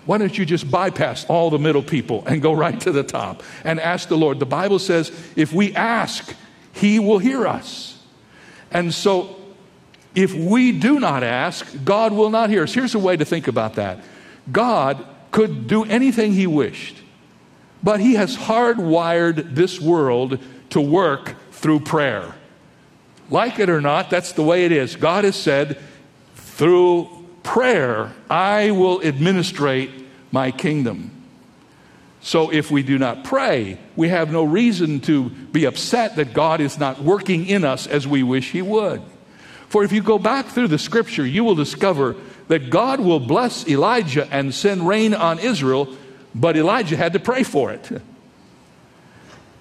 Why 0.05 0.19
don't 0.19 0.37
you 0.37 0.45
just 0.45 0.71
bypass 0.71 1.25
all 1.25 1.49
the 1.49 1.59
middle 1.59 1.83
people 1.83 2.23
and 2.27 2.41
go 2.41 2.53
right 2.53 2.79
to 2.79 2.93
the 2.93 3.03
top 3.03 3.43
and 3.65 3.77
ask 3.81 4.07
the 4.07 4.17
Lord? 4.17 4.39
The 4.39 4.45
Bible 4.45 4.79
says 4.79 5.11
if 5.35 5.51
we 5.51 5.75
ask, 5.75 6.33
he 6.75 6.99
will 6.99 7.19
hear 7.19 7.47
us. 7.47 7.97
And 8.69 8.93
so, 8.93 9.37
if 10.13 10.33
we 10.33 10.73
do 10.73 10.99
not 10.99 11.23
ask, 11.23 11.65
God 11.85 12.11
will 12.11 12.29
not 12.29 12.49
hear 12.49 12.63
us. 12.63 12.73
Here's 12.73 12.95
a 12.95 12.99
way 12.99 13.15
to 13.15 13.23
think 13.23 13.47
about 13.47 13.75
that 13.75 14.03
God 14.51 15.05
could 15.31 15.67
do 15.67 15.85
anything 15.85 16.33
He 16.33 16.47
wished, 16.47 16.97
but 17.81 18.01
He 18.01 18.15
has 18.15 18.35
hardwired 18.35 19.55
this 19.55 19.79
world 19.79 20.39
to 20.71 20.81
work 20.81 21.35
through 21.51 21.79
prayer. 21.79 22.35
Like 23.29 23.57
it 23.57 23.69
or 23.69 23.79
not, 23.79 24.09
that's 24.09 24.33
the 24.33 24.43
way 24.43 24.65
it 24.65 24.73
is. 24.73 24.97
God 24.97 25.23
has 25.23 25.37
said, 25.37 25.79
through 26.35 27.09
prayer, 27.41 28.13
I 28.29 28.71
will 28.71 29.01
administrate 29.01 29.91
my 30.31 30.51
kingdom. 30.51 31.14
So 32.25 32.51
if 32.51 32.71
we 32.71 32.81
do 32.81 32.97
not 32.97 33.23
pray, 33.23 33.77
we 33.95 34.09
have 34.09 34.31
no 34.31 34.43
reason 34.43 34.99
to 35.01 35.29
be 35.29 35.65
upset 35.65 36.15
that 36.15 36.33
God 36.33 36.59
is 36.59 36.79
not 36.79 36.99
working 36.99 37.45
in 37.45 37.63
us 37.63 37.85
as 37.85 38.07
we 38.07 38.23
wish 38.23 38.49
He 38.49 38.63
would. 38.63 39.03
For 39.69 39.83
if 39.83 39.91
you 39.91 40.01
go 40.01 40.17
back 40.17 40.47
through 40.47 40.69
the 40.69 40.79
scripture, 40.79 41.23
you 41.23 41.43
will 41.43 41.53
discover 41.53 42.15
that 42.47 42.71
God 42.71 42.99
will 42.99 43.19
bless 43.19 43.67
Elijah 43.67 44.27
and 44.31 44.55
send 44.55 44.87
rain 44.87 45.13
on 45.13 45.37
Israel, 45.37 45.95
but 46.33 46.57
Elijah 46.57 46.97
had 46.97 47.13
to 47.13 47.19
pray 47.19 47.43
for 47.43 47.71
it. 47.71 48.01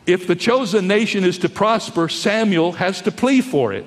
If 0.07 0.27
the 0.27 0.35
chosen 0.35 0.89
nation 0.89 1.23
is 1.25 1.37
to 1.41 1.51
prosper, 1.51 2.09
Samuel 2.09 2.73
has 2.73 3.03
to 3.03 3.13
plead 3.13 3.45
for 3.45 3.75
it. 3.75 3.87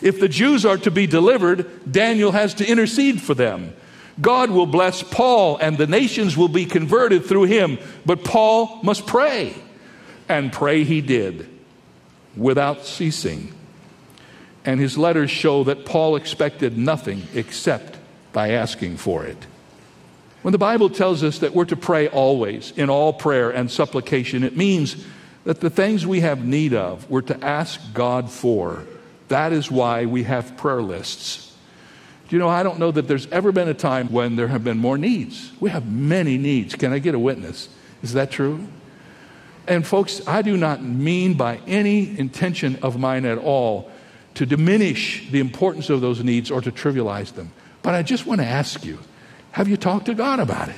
If 0.00 0.18
the 0.18 0.28
Jews 0.28 0.66
are 0.66 0.78
to 0.78 0.90
be 0.90 1.06
delivered, 1.06 1.88
Daniel 1.90 2.32
has 2.32 2.54
to 2.54 2.68
intercede 2.68 3.22
for 3.22 3.34
them. 3.34 3.74
God 4.20 4.50
will 4.50 4.66
bless 4.66 5.02
Paul 5.02 5.56
and 5.56 5.78
the 5.78 5.86
nations 5.86 6.36
will 6.36 6.48
be 6.48 6.66
converted 6.66 7.24
through 7.24 7.44
him. 7.44 7.78
But 8.04 8.24
Paul 8.24 8.80
must 8.82 9.06
pray. 9.06 9.54
And 10.28 10.52
pray 10.52 10.84
he 10.84 11.00
did 11.00 11.48
without 12.36 12.84
ceasing. 12.84 13.52
And 14.64 14.80
his 14.80 14.96
letters 14.96 15.30
show 15.30 15.64
that 15.64 15.84
Paul 15.84 16.16
expected 16.16 16.78
nothing 16.78 17.22
except 17.34 17.98
by 18.32 18.50
asking 18.50 18.96
for 18.96 19.24
it. 19.24 19.36
When 20.42 20.52
the 20.52 20.58
Bible 20.58 20.90
tells 20.90 21.22
us 21.22 21.38
that 21.38 21.54
we're 21.54 21.66
to 21.66 21.76
pray 21.76 22.08
always, 22.08 22.72
in 22.76 22.90
all 22.90 23.12
prayer 23.12 23.50
and 23.50 23.70
supplication, 23.70 24.42
it 24.42 24.56
means 24.56 25.04
that 25.44 25.60
the 25.60 25.70
things 25.70 26.06
we 26.06 26.20
have 26.20 26.44
need 26.44 26.74
of, 26.74 27.08
we're 27.10 27.22
to 27.22 27.44
ask 27.44 27.80
God 27.92 28.30
for. 28.30 28.84
That 29.28 29.52
is 29.52 29.70
why 29.70 30.06
we 30.06 30.24
have 30.24 30.56
prayer 30.56 30.82
lists. 30.82 31.51
You 32.32 32.38
know, 32.38 32.48
I 32.48 32.62
don't 32.62 32.78
know 32.78 32.90
that 32.90 33.08
there's 33.08 33.26
ever 33.26 33.52
been 33.52 33.68
a 33.68 33.74
time 33.74 34.10
when 34.10 34.36
there 34.36 34.48
have 34.48 34.64
been 34.64 34.78
more 34.78 34.96
needs. 34.96 35.52
We 35.60 35.68
have 35.68 35.86
many 35.86 36.38
needs. 36.38 36.74
Can 36.74 36.92
I 36.92 36.98
get 36.98 37.14
a 37.14 37.18
witness? 37.18 37.68
Is 38.02 38.14
that 38.14 38.30
true? 38.30 38.66
And, 39.68 39.86
folks, 39.86 40.26
I 40.26 40.40
do 40.40 40.56
not 40.56 40.82
mean 40.82 41.34
by 41.34 41.60
any 41.66 42.18
intention 42.18 42.78
of 42.82 42.98
mine 42.98 43.26
at 43.26 43.36
all 43.36 43.90
to 44.34 44.46
diminish 44.46 45.30
the 45.30 45.40
importance 45.40 45.90
of 45.90 46.00
those 46.00 46.24
needs 46.24 46.50
or 46.50 46.62
to 46.62 46.72
trivialize 46.72 47.34
them. 47.34 47.52
But 47.82 47.94
I 47.94 48.02
just 48.02 48.24
want 48.26 48.40
to 48.40 48.46
ask 48.46 48.84
you 48.84 48.98
have 49.52 49.68
you 49.68 49.76
talked 49.76 50.06
to 50.06 50.14
God 50.14 50.40
about 50.40 50.70
it? 50.70 50.74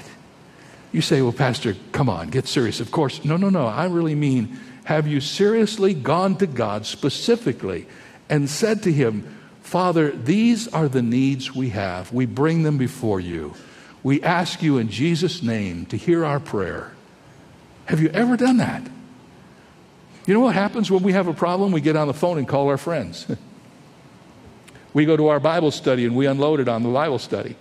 You 0.91 1.01
say, 1.01 1.23
well, 1.23 1.33
Pastor, 1.33 1.77
come 1.93 2.09
on, 2.09 2.31
get 2.31 2.49
serious. 2.49 2.81
Of 2.81 2.91
course. 2.91 3.25
No, 3.25 3.37
no, 3.37 3.49
no. 3.49 3.67
I 3.67 3.87
really 3.87 4.17
mean, 4.17 4.59
have 4.85 5.07
you 5.07 5.21
seriously 5.21 5.95
gone 5.95 6.37
to 6.39 6.49
God 6.49 6.85
specifically 6.85 7.87
and 8.29 8.51
said 8.51 8.83
to 8.83 8.93
Him, 8.93 9.44
Father, 9.65 10.11
these 10.11 10.69
are 10.69 10.89
the 10.89 11.03
needs 11.03 11.55
we 11.55 11.71
have. 11.71 12.13
We 12.13 12.27
bring 12.27 12.63
them 12.63 12.77
before 12.77 13.19
you. 13.19 13.55
We 14.03 14.23
ask 14.23 14.63
you 14.63 14.77
in 14.77 14.91
Jesus' 14.91 15.43
name 15.43 15.87
to 15.87 15.97
hear 15.97 16.23
our 16.25 16.39
prayer. 16.39 16.93
Have 17.87 17.99
you 17.99 18.11
ever 18.11 18.37
done 18.37 18.59
that? 18.59 18.83
You 20.27 20.35
know 20.35 20.41
what 20.41 20.55
happens 20.55 20.91
when 20.91 21.03
we 21.03 21.15
have 21.15 21.29
a 21.29 21.33
problem? 21.33 21.73
We 21.73 21.81
get 21.81 21.97
on 21.97 22.07
the 22.07 22.15
phone 22.15 22.37
and 22.37 22.47
call 22.47 22.69
our 22.69 22.77
friends. 22.77 23.27
we 24.93 25.07
go 25.07 25.17
to 25.17 25.29
our 25.29 25.41
Bible 25.41 25.71
study 25.71 26.05
and 26.05 26.15
we 26.15 26.27
unload 26.27 26.61
it 26.61 26.69
on 26.69 26.83
the 26.83 26.91
Bible 26.91 27.19
study. 27.19 27.57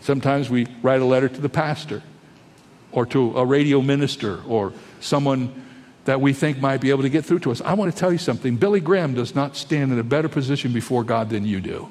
Sometimes 0.00 0.50
we 0.50 0.66
write 0.82 1.00
a 1.00 1.04
letter 1.04 1.28
to 1.28 1.40
the 1.40 1.48
pastor 1.48 2.02
or 2.90 3.06
to 3.06 3.38
a 3.38 3.46
radio 3.46 3.80
minister 3.80 4.42
or 4.42 4.72
someone 5.00 5.65
that 6.06 6.20
we 6.20 6.32
think 6.32 6.58
might 6.58 6.80
be 6.80 6.90
able 6.90 7.02
to 7.02 7.08
get 7.08 7.24
through 7.24 7.40
to 7.40 7.50
us. 7.50 7.60
I 7.60 7.74
want 7.74 7.92
to 7.92 7.98
tell 7.98 8.10
you 8.10 8.18
something. 8.18 8.56
Billy 8.56 8.80
Graham 8.80 9.14
does 9.14 9.34
not 9.34 9.56
stand 9.56 9.92
in 9.92 9.98
a 9.98 10.04
better 10.04 10.28
position 10.28 10.72
before 10.72 11.04
God 11.04 11.30
than 11.30 11.44
you 11.44 11.60
do. 11.60 11.88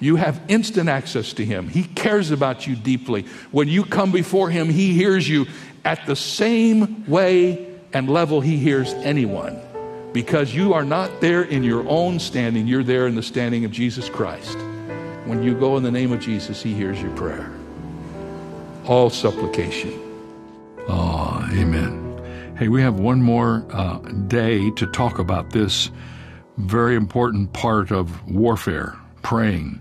You 0.00 0.16
have 0.16 0.40
instant 0.48 0.88
access 0.88 1.32
to 1.34 1.44
Him. 1.44 1.68
He 1.68 1.84
cares 1.84 2.30
about 2.30 2.66
you 2.66 2.74
deeply. 2.74 3.22
When 3.52 3.68
you 3.68 3.84
come 3.84 4.10
before 4.10 4.50
Him, 4.50 4.68
He 4.68 4.94
hears 4.94 5.28
you 5.28 5.46
at 5.84 6.06
the 6.06 6.16
same 6.16 7.06
way 7.06 7.68
and 7.92 8.08
level 8.08 8.40
He 8.40 8.56
hears 8.56 8.92
anyone. 8.94 9.60
Because 10.12 10.54
you 10.54 10.74
are 10.74 10.84
not 10.84 11.20
there 11.20 11.42
in 11.42 11.62
your 11.62 11.88
own 11.88 12.18
standing, 12.18 12.66
you're 12.66 12.84
there 12.84 13.06
in 13.06 13.14
the 13.14 13.22
standing 13.22 13.64
of 13.64 13.70
Jesus 13.70 14.08
Christ. 14.08 14.58
When 15.24 15.42
you 15.42 15.54
go 15.54 15.76
in 15.76 15.82
the 15.82 15.90
name 15.90 16.12
of 16.12 16.20
Jesus, 16.20 16.62
He 16.62 16.74
hears 16.74 17.00
your 17.00 17.14
prayer. 17.16 17.52
All 18.86 19.08
supplication. 19.08 19.98
Oh, 20.88 21.48
amen. 21.52 22.01
Hey, 22.62 22.68
we 22.68 22.82
have 22.82 23.00
one 23.00 23.20
more 23.20 23.66
uh, 23.72 23.98
day 24.28 24.70
to 24.76 24.86
talk 24.86 25.18
about 25.18 25.50
this 25.50 25.90
very 26.58 26.94
important 26.94 27.52
part 27.52 27.90
of 27.90 28.24
warfare 28.30 28.96
praying. 29.20 29.80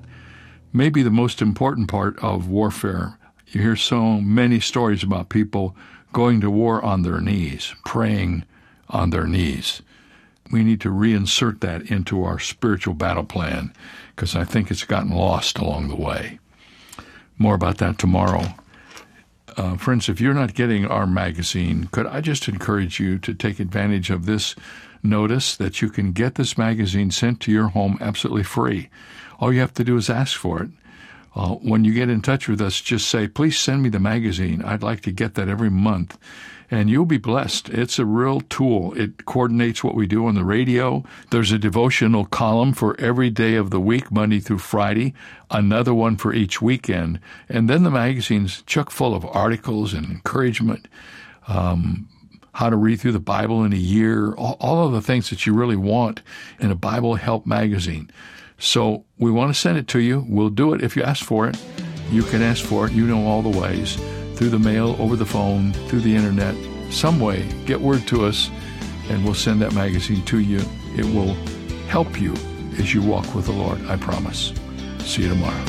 Maybe 0.73 1.03
the 1.03 1.11
most 1.11 1.43
important 1.43 1.89
part 1.89 2.17
of 2.23 2.47
warfare. 2.47 3.19
You 3.49 3.61
hear 3.61 3.75
so 3.75 4.19
many 4.19 4.59
stories 4.59 5.03
about 5.03 5.29
people 5.29 5.75
going 6.11 6.41
to 6.41 6.49
war 6.49 6.83
on 6.83 7.03
their 7.03 7.21
knees, 7.21 7.75
praying 7.85 8.45
on 8.89 9.11
their 9.11 9.27
knees. 9.27 9.83
We 10.51 10.63
need 10.63 10.81
to 10.81 10.89
reinsert 10.89 11.59
that 11.59 11.83
into 11.91 12.23
our 12.23 12.39
spiritual 12.39 12.95
battle 12.95 13.25
plan 13.25 13.75
because 14.15 14.35
I 14.35 14.43
think 14.43 14.71
it's 14.71 14.85
gotten 14.85 15.11
lost 15.11 15.59
along 15.59 15.89
the 15.89 15.95
way. 15.95 16.39
More 17.37 17.53
about 17.53 17.77
that 17.77 17.99
tomorrow. 17.99 18.55
Uh, 19.57 19.75
friends, 19.75 20.07
if 20.07 20.21
you're 20.21 20.33
not 20.33 20.53
getting 20.53 20.85
our 20.85 21.05
magazine, 21.05 21.89
could 21.91 22.07
I 22.07 22.21
just 22.21 22.47
encourage 22.47 22.99
you 22.99 23.17
to 23.19 23.33
take 23.33 23.59
advantage 23.59 24.09
of 24.09 24.25
this 24.25 24.55
notice 25.03 25.57
that 25.57 25.81
you 25.81 25.89
can 25.89 26.13
get 26.13 26.35
this 26.35 26.57
magazine 26.57 27.11
sent 27.11 27.41
to 27.41 27.51
your 27.51 27.69
home 27.69 27.97
absolutely 27.99 28.43
free? 28.43 28.89
All 29.39 29.51
you 29.51 29.59
have 29.59 29.73
to 29.73 29.83
do 29.83 29.97
is 29.97 30.09
ask 30.09 30.37
for 30.37 30.63
it. 30.63 30.69
Uh, 31.33 31.55
when 31.55 31.85
you 31.85 31.93
get 31.93 32.09
in 32.09 32.21
touch 32.21 32.47
with 32.47 32.61
us, 32.61 32.81
just 32.81 33.07
say, 33.07 33.27
please 33.27 33.57
send 33.57 33.81
me 33.81 33.89
the 33.89 33.99
magazine. 33.99 34.61
I'd 34.63 34.83
like 34.83 35.01
to 35.01 35.11
get 35.11 35.35
that 35.35 35.47
every 35.47 35.69
month. 35.69 36.17
And 36.69 36.89
you'll 36.89 37.05
be 37.05 37.17
blessed. 37.17 37.67
It's 37.69 37.99
a 37.99 38.05
real 38.05 38.39
tool. 38.41 38.93
It 38.97 39.25
coordinates 39.25 39.83
what 39.83 39.95
we 39.95 40.07
do 40.07 40.25
on 40.25 40.35
the 40.35 40.45
radio. 40.45 41.03
There's 41.29 41.51
a 41.51 41.59
devotional 41.59 42.25
column 42.25 42.73
for 42.73 42.99
every 42.99 43.29
day 43.29 43.55
of 43.55 43.71
the 43.71 43.79
week, 43.79 44.09
Monday 44.09 44.39
through 44.39 44.59
Friday, 44.59 45.13
another 45.49 45.93
one 45.93 46.15
for 46.15 46.33
each 46.33 46.61
weekend. 46.61 47.19
And 47.49 47.69
then 47.69 47.83
the 47.83 47.91
magazine's 47.91 48.61
chock 48.63 48.89
full 48.89 49.13
of 49.13 49.25
articles 49.25 49.93
and 49.93 50.05
encouragement, 50.05 50.87
um, 51.49 52.07
how 52.53 52.69
to 52.69 52.77
read 52.77 53.01
through 53.01 53.13
the 53.13 53.19
Bible 53.19 53.65
in 53.65 53.73
a 53.73 53.77
year, 53.77 54.33
all, 54.35 54.55
all 54.61 54.87
of 54.87 54.93
the 54.93 55.01
things 55.01 55.29
that 55.29 55.45
you 55.45 55.53
really 55.53 55.75
want 55.75 56.21
in 56.59 56.71
a 56.71 56.75
Bible 56.75 57.15
help 57.15 57.45
magazine. 57.45 58.09
So 58.61 59.05
we 59.17 59.31
want 59.31 59.51
to 59.51 59.59
send 59.59 59.79
it 59.79 59.87
to 59.89 59.99
you. 59.99 60.23
We'll 60.29 60.51
do 60.51 60.73
it 60.73 60.83
if 60.83 60.95
you 60.95 61.01
ask 61.01 61.25
for 61.25 61.47
it. 61.47 61.57
You 62.11 62.21
can 62.21 62.43
ask 62.43 62.63
for 62.63 62.85
it. 62.85 62.93
You 62.93 63.07
know 63.07 63.25
all 63.25 63.41
the 63.41 63.59
ways 63.59 63.95
through 64.35 64.49
the 64.49 64.59
mail, 64.59 64.95
over 64.99 65.15
the 65.15 65.25
phone, 65.25 65.73
through 65.87 66.01
the 66.01 66.15
internet, 66.15 66.55
some 66.91 67.19
way. 67.19 67.47
Get 67.65 67.81
word 67.81 68.07
to 68.07 68.23
us, 68.25 68.51
and 69.09 69.25
we'll 69.25 69.33
send 69.33 69.61
that 69.63 69.73
magazine 69.73 70.23
to 70.25 70.39
you. 70.39 70.61
It 70.95 71.05
will 71.05 71.33
help 71.87 72.21
you 72.21 72.33
as 72.77 72.93
you 72.93 73.01
walk 73.01 73.33
with 73.33 73.45
the 73.45 73.51
Lord, 73.51 73.83
I 73.87 73.97
promise. 73.97 74.53
See 74.99 75.23
you 75.23 75.29
tomorrow. 75.29 75.65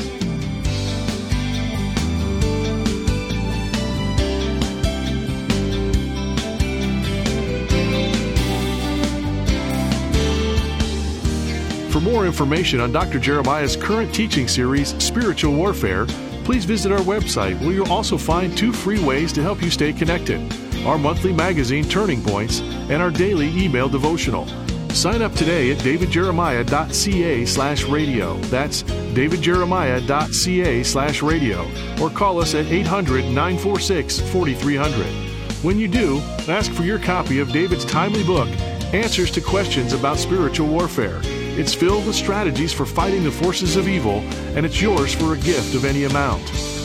More 12.03 12.25
information 12.25 12.81
on 12.81 12.91
Dr. 12.91 13.17
Jeremiah's 13.17 13.75
current 13.75 14.13
teaching 14.13 14.47
series, 14.47 14.89
Spiritual 15.03 15.53
Warfare, 15.53 16.05
please 16.43 16.65
visit 16.65 16.91
our 16.91 16.99
website 16.99 17.59
where 17.61 17.71
you'll 17.71 17.91
also 17.91 18.17
find 18.17 18.57
two 18.57 18.73
free 18.73 19.03
ways 19.03 19.31
to 19.33 19.41
help 19.41 19.61
you 19.61 19.69
stay 19.69 19.93
connected 19.93 20.41
our 20.85 20.97
monthly 20.97 21.31
magazine, 21.31 21.85
Turning 21.85 22.21
Points, 22.21 22.59
and 22.59 23.01
our 23.01 23.09
daily 23.09 23.47
email 23.57 23.87
devotional. 23.87 24.45
Sign 24.89 25.21
up 25.21 25.33
today 25.33 25.71
at 25.71 25.77
davidjeremiah.ca 25.77 27.45
slash 27.45 27.85
radio. 27.85 28.37
That's 28.41 28.83
davidjeremiah.ca 28.83 30.83
slash 30.83 31.21
radio. 31.21 31.65
Or 32.01 32.09
call 32.09 32.41
us 32.41 32.53
at 32.53 32.65
800 32.65 33.23
946 33.25 34.19
4300. 34.19 35.05
When 35.63 35.79
you 35.79 35.87
do, 35.87 36.19
ask 36.49 36.69
for 36.73 36.83
your 36.83 36.99
copy 36.99 37.39
of 37.39 37.53
David's 37.53 37.85
timely 37.85 38.25
book, 38.25 38.49
Answers 38.93 39.31
to 39.31 39.41
Questions 39.41 39.93
About 39.93 40.17
Spiritual 40.17 40.67
Warfare. 40.67 41.21
It's 41.55 41.75
filled 41.75 42.07
with 42.07 42.15
strategies 42.15 42.73
for 42.73 42.83
fighting 42.83 43.23
the 43.23 43.31
forces 43.31 43.75
of 43.75 43.87
evil, 43.87 44.21
and 44.55 44.65
it's 44.65 44.81
yours 44.81 45.13
for 45.13 45.33
a 45.33 45.37
gift 45.37 45.75
of 45.75 45.85
any 45.85 46.05
amount. 46.05 46.41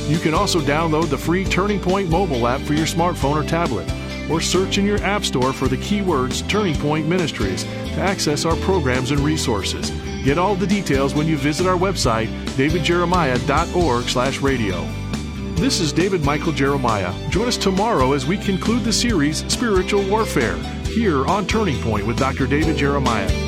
You 0.08 0.18
can 0.18 0.34
also 0.34 0.60
download 0.60 1.08
the 1.08 1.16
free 1.16 1.46
Turning 1.46 1.80
Point 1.80 2.10
mobile 2.10 2.46
app 2.46 2.60
for 2.60 2.74
your 2.74 2.84
smartphone 2.84 3.42
or 3.42 3.48
tablet, 3.48 3.90
or 4.30 4.42
search 4.42 4.76
in 4.76 4.84
your 4.84 5.02
app 5.02 5.24
store 5.24 5.54
for 5.54 5.68
the 5.68 5.78
keywords 5.78 6.46
Turning 6.50 6.74
Point 6.74 7.08
Ministries 7.08 7.64
to 7.64 7.98
access 7.98 8.44
our 8.44 8.56
programs 8.56 9.10
and 9.10 9.20
resources. 9.20 9.90
Get 10.22 10.36
all 10.36 10.54
the 10.54 10.66
details 10.66 11.14
when 11.14 11.26
you 11.26 11.38
visit 11.38 11.66
our 11.66 11.78
website, 11.78 12.28
davidjeremiah.org/radio. 12.58 14.86
This 15.54 15.80
is 15.80 15.94
David 15.94 16.24
Michael 16.24 16.52
Jeremiah. 16.52 17.14
Join 17.30 17.48
us 17.48 17.56
tomorrow 17.56 18.12
as 18.12 18.26
we 18.26 18.36
conclude 18.36 18.84
the 18.84 18.92
series 18.92 19.50
Spiritual 19.50 20.06
Warfare 20.08 20.58
here 20.84 21.26
on 21.26 21.46
Turning 21.46 21.80
Point 21.80 22.06
with 22.06 22.18
Dr. 22.18 22.46
David 22.46 22.76
Jeremiah. 22.76 23.47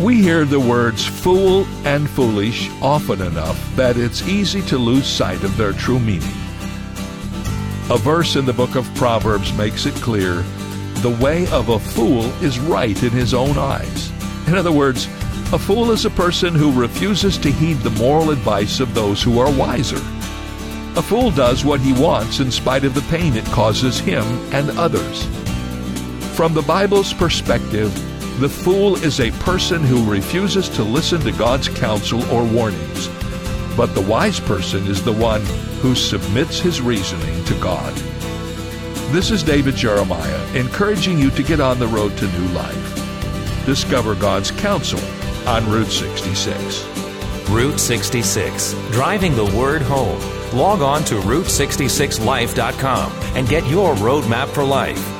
We 0.00 0.22
hear 0.22 0.46
the 0.46 0.58
words 0.58 1.04
fool 1.04 1.66
and 1.84 2.08
foolish 2.08 2.70
often 2.80 3.20
enough 3.20 3.76
that 3.76 3.98
it's 3.98 4.26
easy 4.26 4.62
to 4.62 4.78
lose 4.78 5.06
sight 5.06 5.44
of 5.44 5.58
their 5.58 5.74
true 5.74 5.98
meaning. 5.98 6.32
A 7.90 7.98
verse 7.98 8.34
in 8.36 8.46
the 8.46 8.54
book 8.54 8.76
of 8.76 8.94
Proverbs 8.94 9.52
makes 9.52 9.84
it 9.84 9.94
clear 9.96 10.36
the 11.02 11.18
way 11.20 11.46
of 11.48 11.68
a 11.68 11.78
fool 11.78 12.24
is 12.42 12.58
right 12.58 13.02
in 13.02 13.10
his 13.10 13.34
own 13.34 13.58
eyes. 13.58 14.10
In 14.46 14.54
other 14.54 14.72
words, 14.72 15.04
a 15.52 15.58
fool 15.58 15.90
is 15.90 16.06
a 16.06 16.10
person 16.10 16.54
who 16.54 16.72
refuses 16.72 17.36
to 17.36 17.52
heed 17.52 17.76
the 17.80 17.90
moral 17.90 18.30
advice 18.30 18.80
of 18.80 18.94
those 18.94 19.22
who 19.22 19.38
are 19.38 19.52
wiser. 19.52 20.00
A 20.96 21.02
fool 21.02 21.30
does 21.30 21.62
what 21.62 21.80
he 21.80 21.92
wants 21.92 22.40
in 22.40 22.50
spite 22.50 22.84
of 22.84 22.94
the 22.94 23.02
pain 23.02 23.36
it 23.36 23.44
causes 23.46 24.00
him 24.00 24.24
and 24.54 24.70
others. 24.78 25.24
From 26.34 26.54
the 26.54 26.62
Bible's 26.62 27.12
perspective, 27.12 27.94
the 28.40 28.48
fool 28.48 28.96
is 28.96 29.20
a 29.20 29.30
person 29.32 29.82
who 29.82 30.10
refuses 30.10 30.70
to 30.70 30.82
listen 30.82 31.20
to 31.20 31.30
God's 31.32 31.68
counsel 31.68 32.24
or 32.32 32.42
warnings. 32.42 33.08
But 33.76 33.94
the 33.94 34.00
wise 34.00 34.40
person 34.40 34.86
is 34.86 35.04
the 35.04 35.12
one 35.12 35.44
who 35.82 35.94
submits 35.94 36.58
his 36.58 36.80
reasoning 36.80 37.44
to 37.44 37.54
God. 37.60 37.94
This 39.12 39.30
is 39.30 39.42
David 39.42 39.76
Jeremiah 39.76 40.56
encouraging 40.56 41.18
you 41.18 41.30
to 41.32 41.42
get 41.42 41.60
on 41.60 41.78
the 41.78 41.88
road 41.88 42.16
to 42.16 42.32
new 42.32 42.48
life. 42.54 43.66
Discover 43.66 44.14
God's 44.14 44.50
counsel 44.50 45.00
on 45.46 45.70
Route 45.70 45.92
66. 45.92 46.86
Route 47.50 47.78
66, 47.78 48.72
driving 48.90 49.36
the 49.36 49.54
word 49.54 49.82
home. 49.82 50.18
Log 50.56 50.80
on 50.80 51.04
to 51.04 51.16
Route66Life.com 51.16 53.12
and 53.36 53.46
get 53.46 53.66
your 53.66 53.94
roadmap 53.96 54.48
for 54.48 54.64
life. 54.64 55.19